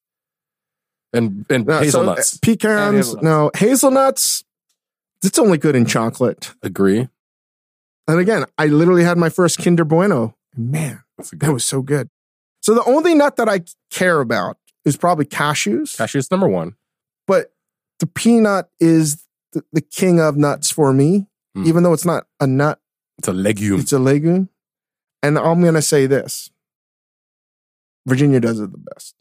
[1.13, 2.37] and and No, so, uh, hazelnuts.
[2.37, 2.79] pecans.
[2.79, 3.23] And hazelnuts.
[3.23, 4.43] No, hazelnuts.
[5.23, 6.53] It's only good in chocolate.
[6.63, 7.07] Agree.
[8.07, 10.35] And again, I literally had my first Kinder Bueno.
[10.57, 11.53] Man, That's a that good.
[11.53, 12.09] was so good.
[12.61, 15.95] So the only nut that I care about is probably cashews.
[15.97, 16.75] Cashews number one.
[17.27, 17.53] but
[17.99, 19.23] the peanut is
[19.53, 21.65] the, the king of nuts for me, Hmm.
[21.67, 22.79] even though it's not a nut,
[23.19, 23.79] It's a legume.
[23.79, 24.49] it's a legume.
[25.21, 26.49] And I'm going to say this
[28.07, 29.15] Virginia does it the best.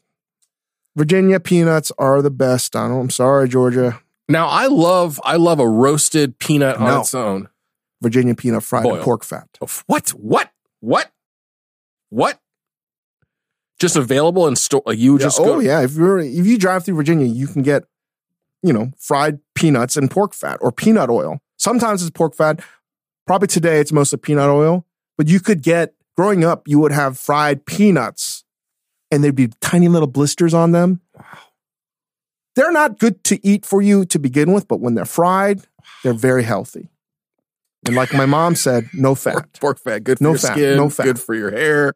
[0.95, 3.01] Virginia peanuts are the best, Donald.
[3.01, 4.01] I'm sorry, Georgia.
[4.29, 7.49] Now I love I love a roasted peanut on its own.
[8.01, 9.47] Virginia peanut fried in pork fat.
[9.61, 10.09] Oh, What?
[10.09, 10.51] What?
[10.81, 11.11] What?
[12.09, 12.39] What?
[13.79, 14.83] Just available in store.
[14.93, 15.59] You Yeah, just oh go.
[15.59, 17.83] yeah, if you're if you drive through Virginia, you can get
[18.63, 21.39] you know fried peanuts and pork fat or peanut oil.
[21.57, 22.61] Sometimes it's pork fat.
[23.27, 24.85] Probably today it's mostly peanut oil,
[25.17, 28.43] but you could get growing up you would have fried peanuts
[29.11, 31.01] and there'd be tiny little blisters on them.
[31.15, 31.23] Wow.
[32.55, 35.61] They're not good to eat for you to begin with, but when they're fried,
[36.03, 36.89] they're very healthy.
[37.85, 39.33] And like my mom said, no fat.
[39.33, 41.03] Pork, pork fat, good for No your fat, skin, no fat.
[41.03, 41.93] good for your hair.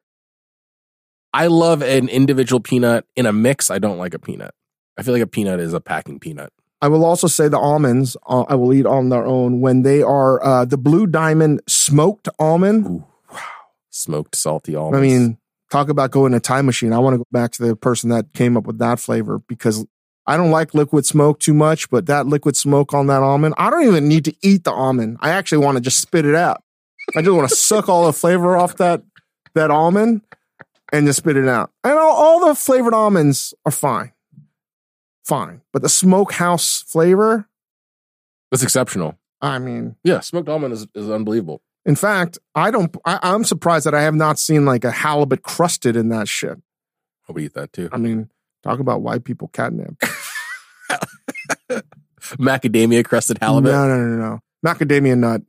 [1.34, 3.70] I love an individual peanut in a mix.
[3.70, 4.54] I don't like a peanut.
[4.98, 6.52] I feel like a peanut is a packing peanut.
[6.82, 10.02] I will also say the almonds uh, I will eat on their own when they
[10.04, 12.86] are uh, the Blue Diamond smoked almond.
[12.86, 13.40] Ooh, wow.
[13.90, 14.98] Smoked salty almonds.
[14.98, 15.38] I mean,
[15.72, 16.94] talk about going a time machine.
[16.94, 19.86] I want to go back to the person that came up with that flavor because
[20.28, 23.70] I don't like liquid smoke too much, but that liquid smoke on that almond, I
[23.70, 25.18] don't even need to eat the almond.
[25.22, 26.62] I actually want to just spit it out.
[27.16, 29.02] I just want to suck all the flavor off that
[29.56, 30.22] that almond
[30.92, 31.72] and just spit it out.
[31.84, 34.12] And all, all the flavored almonds are fine.
[35.28, 35.62] Fine.
[35.74, 37.48] But the smokehouse flavor,
[38.50, 39.18] that's exceptional.
[39.42, 41.62] I mean, Yeah, smoked almond is, is unbelievable.
[41.86, 45.42] in fact, I don't I, I'm surprised that I have not seen like a halibut
[45.44, 46.58] crusted in that shit.
[47.28, 47.90] I would eat that too.
[47.92, 48.30] I mean,
[48.64, 49.96] talk about white people catnip.
[52.38, 53.72] Macadamia crusted halibut.
[53.72, 54.40] No, no, no, no.
[54.66, 55.42] Macadamia nut.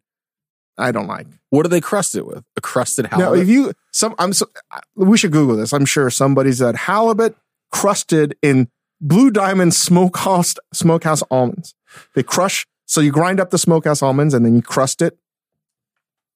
[0.77, 1.27] I don't like.
[1.51, 2.45] What do they crust it with?
[2.57, 3.43] A crusted Now, halibut.
[3.43, 4.33] if you some, I'm.
[4.33, 4.47] So,
[4.95, 5.73] we should Google this.
[5.73, 7.37] I'm sure somebody's at halibut
[7.73, 8.69] crusted in
[9.01, 11.75] blue diamond smokehouse smokehouse almonds.
[12.15, 12.67] They crush.
[12.87, 15.19] So you grind up the smokehouse almonds and then you crust it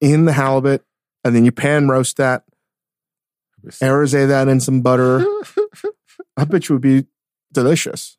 [0.00, 0.84] in the halibut,
[1.24, 2.42] and then you pan roast that,
[3.64, 5.24] aerosate that in some butter.
[6.36, 7.06] I bet you would be
[7.52, 8.18] delicious.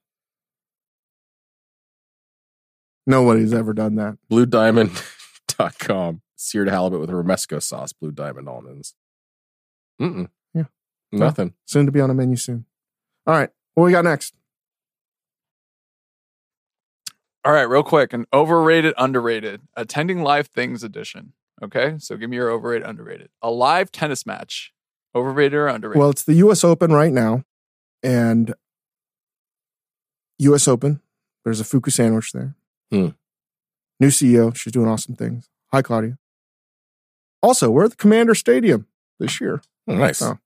[3.06, 4.18] Nobody's ever done that.
[4.32, 6.22] BlueDiamond.com.
[6.38, 8.96] Seared halibut with romesco sauce, blue diamond almonds.
[10.02, 10.30] Mm-mm.
[10.54, 10.66] Yeah.
[11.12, 11.54] Nothing.
[11.66, 12.66] Soon to be on a menu soon.
[13.28, 13.50] All right.
[13.74, 14.34] What we got next?
[17.46, 21.34] All right, real quick, an overrated, underrated, attending live things edition.
[21.62, 23.30] Okay, so give me your overrated, underrated.
[23.42, 24.72] A live tennis match,
[25.14, 26.00] overrated or underrated?
[26.00, 26.64] Well, it's the U.S.
[26.64, 27.44] Open right now,
[28.02, 28.54] and
[30.40, 30.68] U.S.
[30.68, 31.02] Open.
[31.44, 32.56] There's a Fuku sandwich there.
[32.92, 33.10] Hmm.
[34.00, 34.56] New CEO.
[34.56, 35.50] She's doing awesome things.
[35.72, 36.18] Hi, Claudia.
[37.42, 38.88] Also, we're at the Commander Stadium
[39.20, 39.62] this year.
[39.88, 40.22] Oh, nice.
[40.22, 40.40] Oh.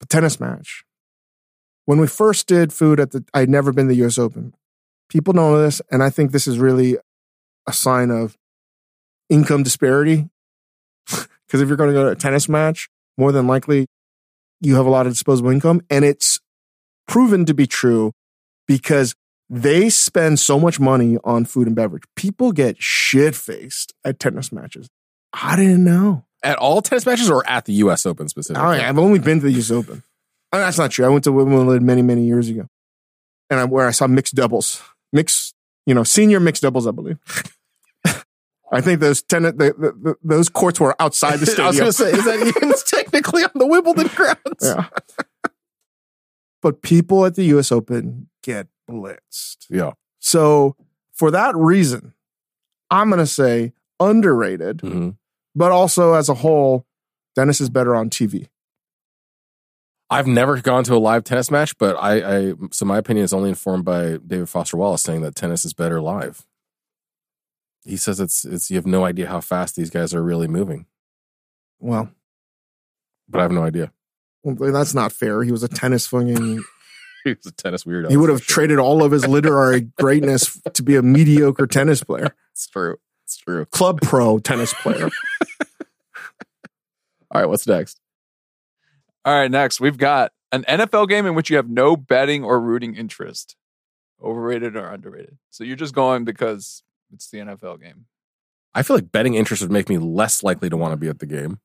[0.00, 0.84] The tennis match.
[1.86, 4.18] When we first did food at the, I'd never been to the U.S.
[4.18, 4.54] Open.
[5.10, 6.96] People know this, and I think this is really
[7.68, 8.36] a sign of
[9.28, 10.28] income disparity.
[11.46, 13.86] Because if you're going to go to a tennis match, more than likely
[14.60, 15.82] you have a lot of disposable income.
[15.90, 16.40] And it's
[17.06, 18.12] proven to be true
[18.66, 19.14] because
[19.50, 22.04] they spend so much money on food and beverage.
[22.16, 24.88] People get shit faced at tennis matches.
[25.32, 26.24] I didn't know.
[26.42, 28.06] At all tennis matches or at the U.S.
[28.06, 28.78] Open specifically?
[28.78, 30.02] Yeah, I've only been to the US Open.
[30.54, 31.04] Oh, that's not true.
[31.04, 32.68] I went to Wimbledon many, many years ago.
[33.50, 34.80] And I, where I saw mixed doubles,
[35.12, 37.18] mixed, you know, senior mixed doubles, I believe.
[38.72, 41.66] I think those tenant, the, the, the, those courts were outside the stadium.
[41.66, 44.38] I was going to say, is that even technically on the Wimbledon grounds?
[44.62, 44.86] Yeah.
[46.62, 49.66] but people at the US Open get blitzed.
[49.68, 49.92] Yeah.
[50.20, 50.76] So
[51.12, 52.14] for that reason,
[52.92, 55.10] I'm going to say underrated, hmm
[55.54, 56.84] but also as a whole,
[57.36, 58.48] Dennis is better on TV.
[60.10, 63.32] I've never gone to a live tennis match, but I, I so my opinion is
[63.32, 66.44] only informed by David Foster Wallace saying that tennis is better live.
[67.84, 70.86] He says it's it's you have no idea how fast these guys are really moving,
[71.80, 72.10] Well,
[73.28, 73.92] but I have no idea.
[74.42, 75.42] well, that's not fair.
[75.42, 76.62] He was a tennis fucking.
[77.24, 78.10] he was a tennis weirdo.
[78.10, 78.54] He would have sure.
[78.54, 82.96] traded all of his literary greatness to be a mediocre tennis player, It's true.
[83.24, 83.64] It's true.
[83.66, 85.08] club pro tennis player.
[87.30, 88.00] All right, what's next?
[89.24, 92.60] All right, next we've got an NFL game in which you have no betting or
[92.60, 93.56] rooting interest.
[94.22, 95.38] Overrated or underrated?
[95.50, 98.06] So you're just going because it's the NFL game.
[98.74, 101.20] I feel like betting interest would make me less likely to want to be at
[101.20, 101.60] the game.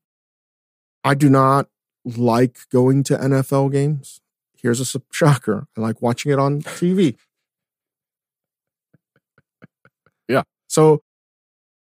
[1.02, 1.68] I do not
[2.04, 4.20] like going to NFL games.
[4.56, 5.66] Here's a shocker.
[5.76, 7.16] I like watching it on TV.
[10.28, 10.42] Yeah.
[10.68, 11.02] So,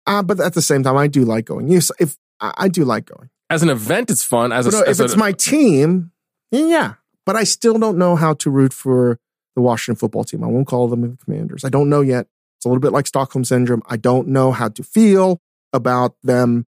[0.07, 1.67] uh, but at the same time, I do like going.
[1.67, 3.30] Yes, if I, I do like going.
[3.50, 4.52] As an event, it's fun.
[4.52, 6.12] As a, no, as if it's a- my team,
[6.52, 6.95] yeah.
[7.26, 9.20] But I still don't know how to root for
[9.56, 10.43] the Washington football team.
[10.43, 11.64] I won't call them the Commanders.
[11.64, 12.28] I don't know yet.
[12.58, 13.82] It's a little bit like Stockholm syndrome.
[13.88, 15.41] I don't know how to feel
[15.74, 16.66] about them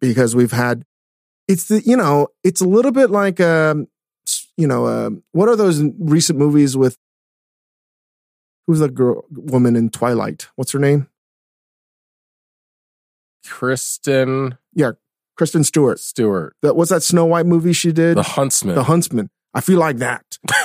[0.00, 0.84] because we've had.
[1.48, 3.88] It's the you know it's a little bit like um
[4.56, 6.96] you know um what are those recent movies with
[8.66, 10.48] who's the girl woman in Twilight?
[10.56, 11.08] What's her name?
[13.46, 14.56] Kristen
[15.42, 15.98] Kristen Stewart.
[15.98, 18.16] Stewart, That what's that Snow White movie she did?
[18.16, 18.76] the Huntsman.
[18.76, 19.28] the Huntsman.
[19.52, 20.38] I feel like that.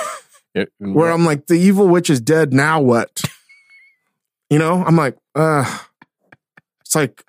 [0.56, 2.54] It- where I'm like, the evil witch is dead.
[2.54, 3.22] Now what?
[4.50, 5.66] You know, I'm like, uh,
[6.80, 7.22] it's like,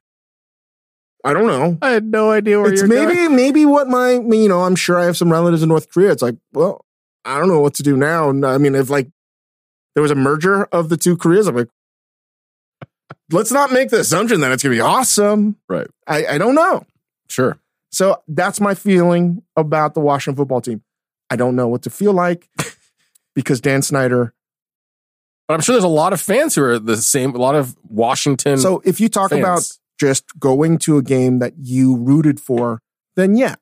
[1.24, 1.76] I don't know.
[1.82, 3.34] I had no idea where It's you're maybe, going.
[3.34, 6.12] maybe what my, you know, I'm sure I have some relatives in North Korea.
[6.12, 6.84] It's like, well,
[7.24, 8.30] I don't know what to do now.
[8.30, 9.08] And I mean, if like
[9.96, 11.68] there was a merger of the two Koreas, I'm like,
[13.32, 15.56] let's not make the assumption that it's going to be awesome.
[15.68, 15.88] Right.
[16.06, 16.84] I, I don't know.
[17.30, 17.58] Sure.
[17.90, 20.82] So that's my feeling about the Washington football team.
[21.30, 22.48] I don't know what to feel like
[23.34, 24.34] because Dan Snyder
[25.46, 27.34] But I'm sure there's a lot of fans who are the same.
[27.34, 28.58] A lot of Washington.
[28.58, 29.40] So if you talk fans.
[29.40, 29.68] about
[30.00, 32.80] just going to a game that you rooted for,
[33.16, 33.56] then yeah,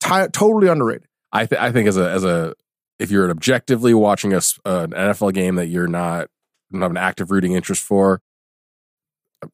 [0.00, 1.06] ti- totally underrated.
[1.32, 2.54] I, th- I think as a as a
[2.98, 6.28] if you're objectively watching a, uh, an NFL game that you're not
[6.72, 8.20] don't have an active rooting interest for,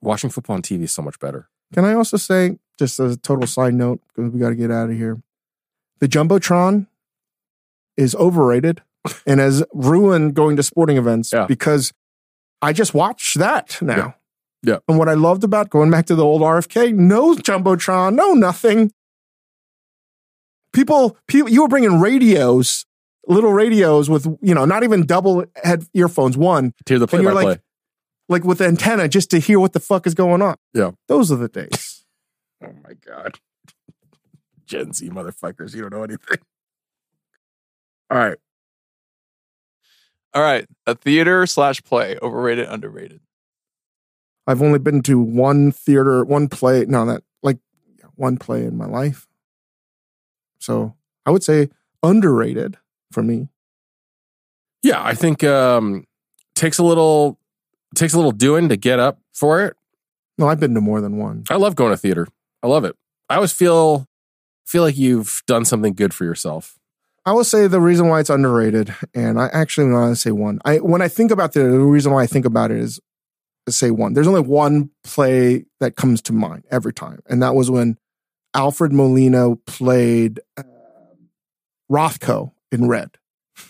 [0.00, 1.48] watching football on TV is so much better.
[1.72, 4.90] Can I also say, just a total side note, because we got to get out
[4.90, 5.20] of here,
[6.00, 6.86] the jumbotron
[7.96, 8.82] is overrated
[9.26, 11.46] and has ruined going to sporting events Yeah.
[11.46, 11.92] because
[12.62, 13.96] I just watch that now.
[13.96, 14.12] Yeah.
[14.66, 14.78] Yeah.
[14.88, 18.90] And what I loved about going back to the old RFK, no jumbotron, no nothing.
[20.72, 22.84] People, people, you were bringing radios,
[23.28, 27.18] little radios with you know not even double head earphones, one To hear the play
[27.18, 27.44] by you're play.
[27.44, 27.60] like-
[28.30, 30.54] like with antenna just to hear what the fuck is going on.
[30.72, 30.92] Yeah.
[31.08, 31.93] those are the days.
[32.64, 33.38] Oh my god,
[34.66, 35.74] Gen Z motherfuckers!
[35.74, 36.38] You don't know anything.
[38.10, 38.38] All right,
[40.34, 43.20] All right, a theater slash play, overrated, underrated.
[44.46, 46.84] I've only been to one theater, one play.
[46.86, 47.58] No, that like
[48.14, 49.26] one play in my life.
[50.58, 50.94] So
[51.24, 51.68] I would say
[52.02, 52.76] underrated
[53.10, 53.48] for me.
[54.82, 56.04] yeah, I think um
[56.54, 57.38] takes a little
[57.94, 59.76] takes a little doing to get up for it.
[60.36, 61.44] No, I've been to more than one.
[61.48, 62.26] I love going to theater.
[62.64, 62.96] I love it.
[63.28, 64.06] I always feel
[64.66, 66.78] feel like you've done something good for yourself.
[67.26, 70.58] I will say the reason why it's underrated, and I actually want to say one.
[70.64, 72.98] I when I think about the, the reason why I think about it is
[73.66, 74.14] to say one.
[74.14, 77.98] There's only one play that comes to mind every time, and that was when
[78.54, 80.62] Alfred Molina played uh,
[81.90, 83.10] Rothko in Red.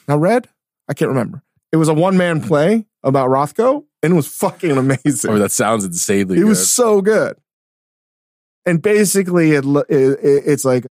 [0.08, 0.48] Now, Red,
[0.88, 1.42] I can't remember.
[1.72, 5.30] It was a one man play about Rothko, and it was fucking amazing.
[5.30, 6.48] Oh, that sounds insanely It good.
[6.48, 7.36] was so good.
[8.66, 10.86] And basically, it, it, it it's like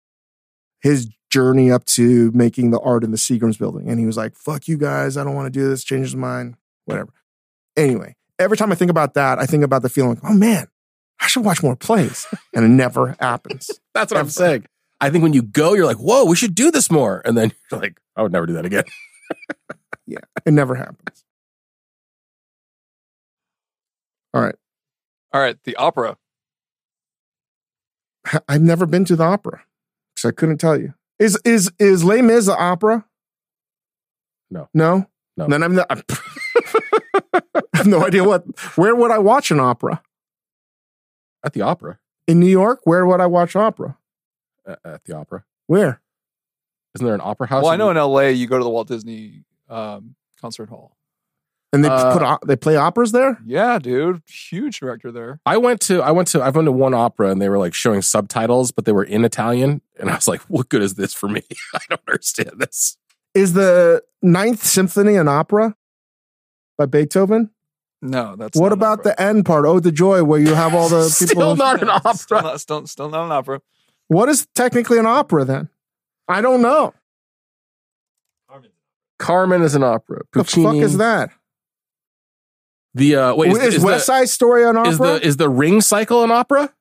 [0.82, 3.90] his journey up to making the art in the Seagram's building.
[3.90, 5.18] And he was like, fuck you guys.
[5.18, 5.84] I don't want to do this.
[5.84, 6.56] Change his mind.
[6.86, 7.14] Whatever.
[7.78, 10.68] Anyway, every time I think about that, I think about the feeling like, oh man,
[11.20, 12.28] I should watch more plays.
[12.56, 13.70] And it never happens.
[13.94, 14.66] That's what I'm saying.
[15.00, 17.22] I think when you go, you're like, whoa, we should do this more.
[17.24, 18.86] And then you're like, I would never do that again.
[20.10, 21.24] Yeah, it never happens.
[24.34, 24.56] All right.
[25.32, 26.18] All right, the opera.
[28.48, 29.64] I've never been to the opera.
[30.18, 30.94] So I couldn't tell you.
[31.18, 33.06] Is is is Les Mis the opera?
[34.50, 34.70] No.
[34.74, 35.06] No?
[35.38, 35.48] No.
[35.48, 36.02] Then I'm not, I
[37.74, 38.44] have no idea what
[38.76, 40.02] where would I watch an opera?
[41.44, 42.00] At the opera.
[42.28, 43.98] In New York, where would I watch opera?
[44.68, 45.46] Uh, At the opera.
[45.68, 46.02] Where?
[46.96, 47.64] Isn't there an opera house?
[47.64, 50.96] Well, I know in LA you go to the Walt Disney um, concert hall.
[51.72, 53.38] And they Uh, put o- they play operas there?
[53.46, 55.40] Yeah, dude, huge director there.
[55.46, 57.76] I went to I went to I've been to one opera and they were like
[57.76, 61.14] showing subtitles, but they were in Italian, and I was like, "What good is this
[61.14, 61.44] for me?
[61.76, 62.98] I don't understand this."
[63.36, 65.76] Is the Ninth Symphony an opera
[66.78, 67.52] by Beethoven?
[68.02, 69.12] No, that's What not an about opera.
[69.16, 69.66] the end part?
[69.66, 71.28] Oh, the joy, where you have all the people.
[71.44, 72.14] Still not an opera.
[72.18, 73.62] Still not, still, still not an opera.
[74.08, 75.70] What is technically an opera then?
[76.28, 76.94] I don't know.
[79.20, 80.22] Carmen is an opera.
[80.34, 81.30] What the fuck is that?
[82.96, 84.92] The uh, wait, is, is, is West the, Side Story an opera?
[84.92, 86.74] is the is the Ring Cycle an opera?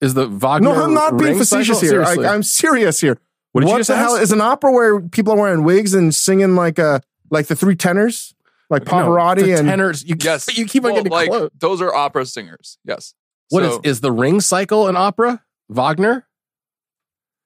[0.00, 0.74] Is the Wagner?
[0.74, 2.04] no, I'm not being facetious Cycle?
[2.04, 2.26] here.
[2.26, 2.32] I.
[2.34, 3.18] I'm serious here.
[3.52, 6.14] what did you what the hell is an opera where people are wearing wigs and
[6.14, 7.00] singing like a
[7.30, 8.34] like the three tenors,
[8.68, 10.04] like No, Pavarotti the and tenors.
[10.04, 10.56] You, Yes.
[10.58, 11.50] you keep on Well, getting like close.
[11.58, 12.78] those are opera singers.
[12.84, 13.14] Yes.
[13.48, 15.42] What is So, is the Ring Cycle an opera?
[15.70, 16.26] Wagner?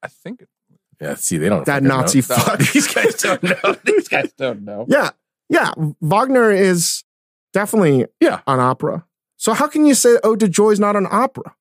[0.03, 0.45] I think
[1.01, 1.65] Yeah, see, they don't.
[1.66, 2.35] that Nazi know.
[2.37, 2.59] fuck.
[2.59, 3.77] These guys don't know.
[3.85, 4.87] These guys don't know.
[4.89, 5.11] yeah,
[5.49, 5.73] yeah.
[6.01, 6.99] Wagner is
[7.52, 8.40] definitely Yeah.
[8.47, 9.05] an opera.
[9.36, 11.55] So how can you say Ode to Joy is not an opera?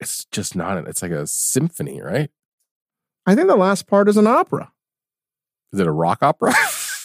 [0.00, 0.78] It's just not.
[0.78, 2.30] An, it's like a symphony, right?
[3.26, 4.72] I think the last part is an opera.
[5.72, 6.54] Is it a rock opera?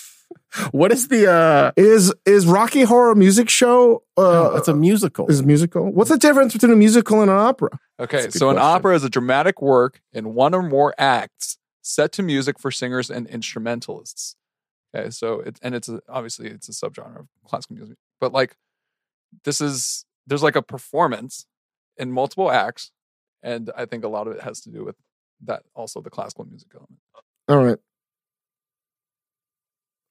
[0.72, 1.30] what is the?
[1.30, 4.04] uh Is is Rocky Horror Music Show?
[4.16, 5.28] Uh, It's a musical.
[5.30, 5.92] is musical.
[5.92, 7.72] What's the difference between a musical and an opera?
[8.00, 8.76] Okay, That's a so an question.
[8.76, 13.10] opera is a dramatic work in one or more acts set to music for singers
[13.10, 14.36] and instrumentalists.
[14.96, 18.56] Okay, so it and it's a, obviously it's a subgenre of classical music, but like
[19.44, 21.46] this is there's like a performance
[21.98, 22.92] in multiple acts,
[23.42, 24.96] and I think a lot of it has to do with
[25.46, 27.00] that also the classical music element.
[27.48, 27.78] All right.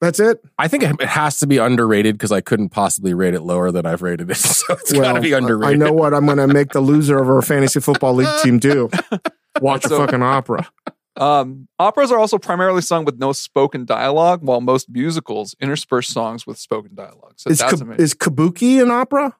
[0.00, 0.44] That's it.
[0.58, 3.70] I think it it has to be underrated because I couldn't possibly rate it lower
[3.70, 4.36] than I've rated it.
[4.62, 5.80] So it's got to be underrated.
[5.80, 8.58] I know what I'm going to make the loser of our fantasy football league team
[8.58, 8.90] do.
[9.60, 10.68] Watch a fucking opera.
[11.16, 16.46] Um, operas are also primarily sung with no spoken dialogue, while most musicals intersperse songs
[16.46, 17.34] with spoken dialogue.
[17.36, 18.02] So Is, that's ka- amazing.
[18.02, 19.36] is kabuki an opera?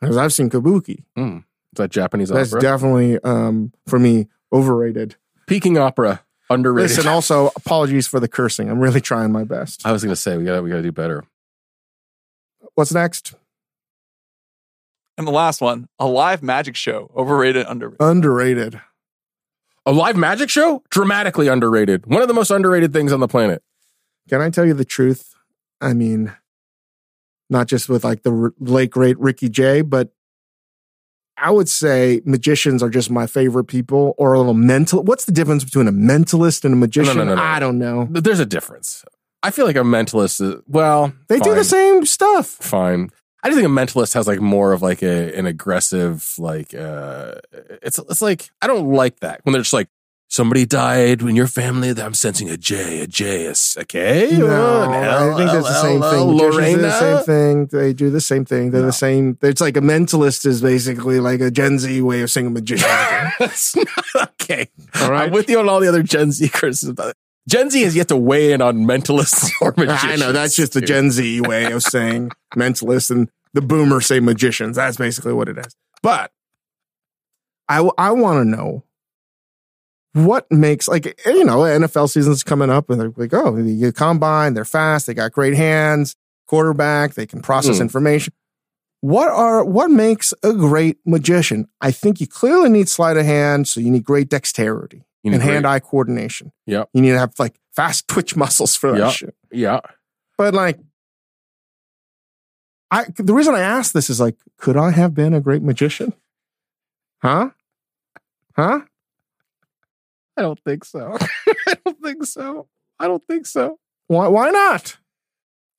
[0.00, 1.04] Because I've seen kabuki.
[1.18, 1.38] Mm.
[1.38, 2.60] Is that Japanese That's opera?
[2.60, 5.16] definitely, um, for me, overrated.
[5.46, 6.96] Peking opera underrated.
[6.96, 8.70] Listen, also, apologies for the cursing.
[8.70, 9.84] I'm really trying my best.
[9.84, 11.24] I was going to say we got to we got to do better.
[12.74, 13.34] What's next?
[15.18, 18.00] and the last one, a live magic show, overrated, underrated.
[18.00, 18.80] Underrated.
[19.86, 22.06] A live magic show, dramatically underrated.
[22.06, 23.62] One of the most underrated things on the planet.
[24.28, 25.34] Can I tell you the truth?
[25.80, 26.34] I mean,
[27.48, 30.10] not just with like the r- late great Ricky Jay, but
[31.36, 35.04] I would say magicians are just my favorite people or a little mental.
[35.04, 37.16] What's the difference between a mentalist and a magician?
[37.18, 37.42] no, no, no.
[37.42, 38.08] I don't know.
[38.10, 39.04] There's a difference.
[39.42, 41.12] I feel like a mentalist is well.
[41.28, 42.46] They do the same stuff.
[42.46, 43.10] Fine.
[43.46, 47.36] I just think a mentalist has like more of like a an aggressive like uh
[47.80, 49.86] it's it's like I don't like that when they're just like
[50.26, 51.92] somebody died in your family.
[51.92, 54.36] that I'm sensing a J, a J, a K.
[54.36, 56.20] No, L, I think that's the same thing.
[56.36, 56.82] Lorena.
[56.82, 57.66] the same thing.
[57.66, 58.72] They do the same thing.
[58.72, 59.38] They're the same.
[59.40, 62.88] It's like a mentalist is basically like a Gen Z way of saying a magician.
[63.38, 64.68] Not okay.
[65.00, 65.26] All right.
[65.26, 66.98] I'm with you on all the other Gen Z criticisms.
[67.48, 70.12] Gen Z has yet to weigh in on mentalists or magicians.
[70.12, 70.80] I know that's just the.
[70.80, 74.76] Gen Z way of saying mentalist, and the boomers say magicians.
[74.76, 75.74] That's basically what it is.
[76.02, 76.30] But
[77.68, 78.84] I I want to know
[80.12, 84.54] what makes like you know NFL season's coming up, and they're like, oh, you combine,
[84.54, 86.16] they're fast, they got great hands,
[86.46, 87.82] quarterback, they can process Hmm.
[87.82, 88.32] information.
[89.00, 91.68] What are what makes a great magician?
[91.80, 95.36] I think you clearly need sleight of hand, so you need great dexterity You need
[95.36, 96.52] and hand-eye coordination.
[96.66, 99.12] yeah You need to have like fast twitch muscles for that Yep.
[99.12, 99.34] shit.
[99.52, 99.80] Yeah.
[100.38, 100.78] But like,
[102.90, 106.12] I the reason I asked this is like, could I have been a great magician?
[107.22, 107.50] Huh?
[108.54, 108.80] Huh?
[110.36, 111.16] I don't think so.
[111.66, 112.68] I don't think so.
[112.98, 113.78] I don't think so.
[114.06, 114.28] Why?
[114.28, 114.98] Why not?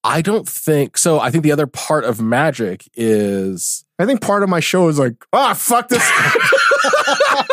[0.03, 1.19] I don't think so.
[1.19, 4.99] I think the other part of magic is I think part of my show is
[4.99, 6.03] like, ah, fuck this.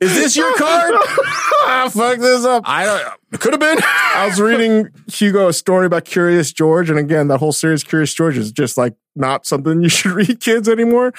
[0.00, 0.94] Is this your card?
[0.98, 2.64] ah, fuck this up.
[2.66, 3.78] I don't it could have been.
[3.82, 8.12] I was reading Hugo a story about Curious George, and again, that whole series Curious
[8.14, 11.12] George is just like not something you should read kids anymore.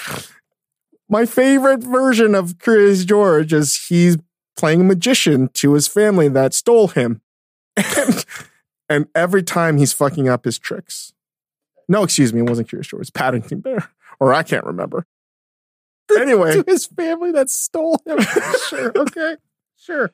[1.07, 4.17] My favorite version of Curious George is he's
[4.57, 7.21] playing a magician to his family that stole him.
[7.77, 8.25] And,
[8.89, 11.13] and every time he's fucking up his tricks.
[11.87, 13.89] No, excuse me, it wasn't Curious George, it's Paddington Bear.
[14.19, 15.05] Or I can't remember.
[16.17, 16.53] Anyway.
[16.53, 18.19] to his family that stole him.
[18.69, 18.91] sure.
[18.95, 19.35] Okay.
[19.77, 20.11] Sure.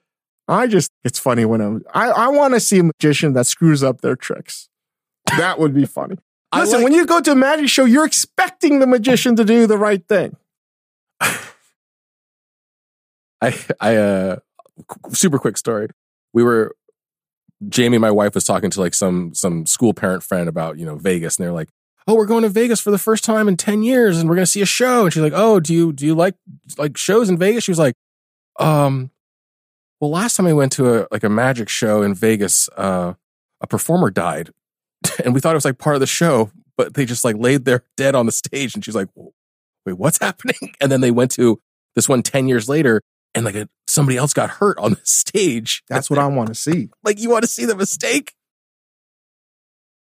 [0.47, 3.83] I just it's funny when I'm I, I want to see a magician that screws
[3.83, 4.69] up their tricks.
[5.37, 6.17] That would be funny.
[6.53, 9.65] Listen, like- when you go to a magic show, you're expecting the magician to do
[9.67, 10.37] the right thing.
[13.41, 14.35] I I uh
[15.11, 15.87] super quick story.
[16.33, 16.75] We were
[17.69, 20.95] Jamie, my wife, was talking to like some some school parent friend about you know
[20.95, 21.69] Vegas, and they're like,
[22.07, 24.45] "Oh, we're going to Vegas for the first time in ten years, and we're going
[24.45, 26.35] to see a show." And she's like, "Oh, do you do you like
[26.77, 27.95] like shows in Vegas?" She was like,
[28.59, 29.11] "Um,
[29.99, 33.13] well, last time I went to a like a magic show in Vegas, uh,
[33.61, 34.51] a performer died,
[35.23, 37.65] and we thought it was like part of the show, but they just like laid
[37.65, 38.75] there dead on the stage.
[38.75, 39.09] And she's like,
[39.85, 40.75] wait, what's happening?
[40.79, 41.59] And then they went to
[41.95, 43.01] this one 10 years later
[43.33, 45.83] and like a, somebody else got hurt on the stage.
[45.89, 46.89] That's what I want to see.
[47.03, 48.33] Like, you want to see the mistake?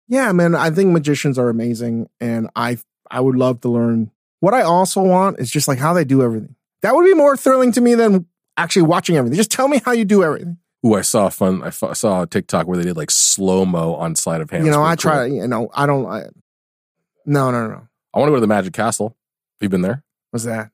[0.09, 2.79] Yeah, man, I think magicians are amazing and I
[3.11, 4.11] I would love to learn.
[4.41, 6.55] What I also want is just like how they do everything.
[6.83, 8.27] That would be more thrilling to me than
[8.57, 9.37] actually watching everything.
[9.37, 10.59] Just tell me how you do everything.
[10.87, 11.63] Ooh, I saw a fun.
[11.63, 14.65] I f- saw a TikTok where they did like slow mo on sleight of hand.
[14.65, 15.27] you know, I try.
[15.27, 16.07] You know, I don't.
[16.07, 16.27] I,
[17.27, 17.89] no, no, no.
[18.15, 19.09] I want to go to the Magic Castle.
[19.09, 20.05] Have you been there?
[20.31, 20.71] What's that?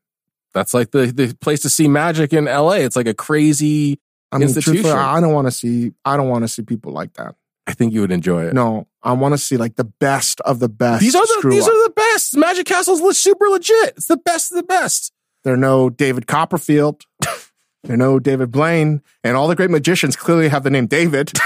[0.53, 2.73] That's like the the place to see magic in LA.
[2.75, 3.99] It's like a crazy.
[4.31, 4.91] I mean, Institution.
[4.91, 5.93] I don't want to see.
[6.05, 7.35] I don't want to see people like that.
[7.67, 8.55] I think you would enjoy it.
[8.55, 11.01] No, I want to see like the best of the best.
[11.01, 11.73] these are the these up.
[11.73, 12.37] are the best.
[12.37, 13.95] Magic Castle's le- super legit.
[13.97, 15.13] It's the best of the best.
[15.45, 17.05] They're no David Copperfield.
[17.85, 21.33] They're no David Blaine, and all the great magicians clearly have the name David.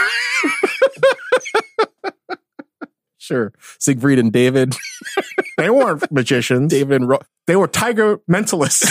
[3.20, 4.74] Sure, Siegfried and David,
[5.58, 6.70] they weren't magicians.
[6.70, 8.90] David and Ro- They were tiger mentalists.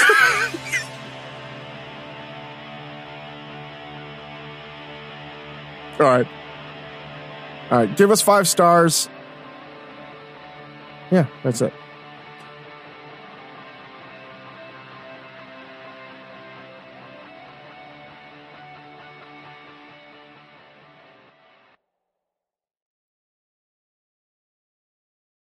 [5.99, 6.27] All right.
[7.69, 7.97] All right.
[7.97, 9.09] Give us five stars.
[11.11, 11.73] Yeah, that's it.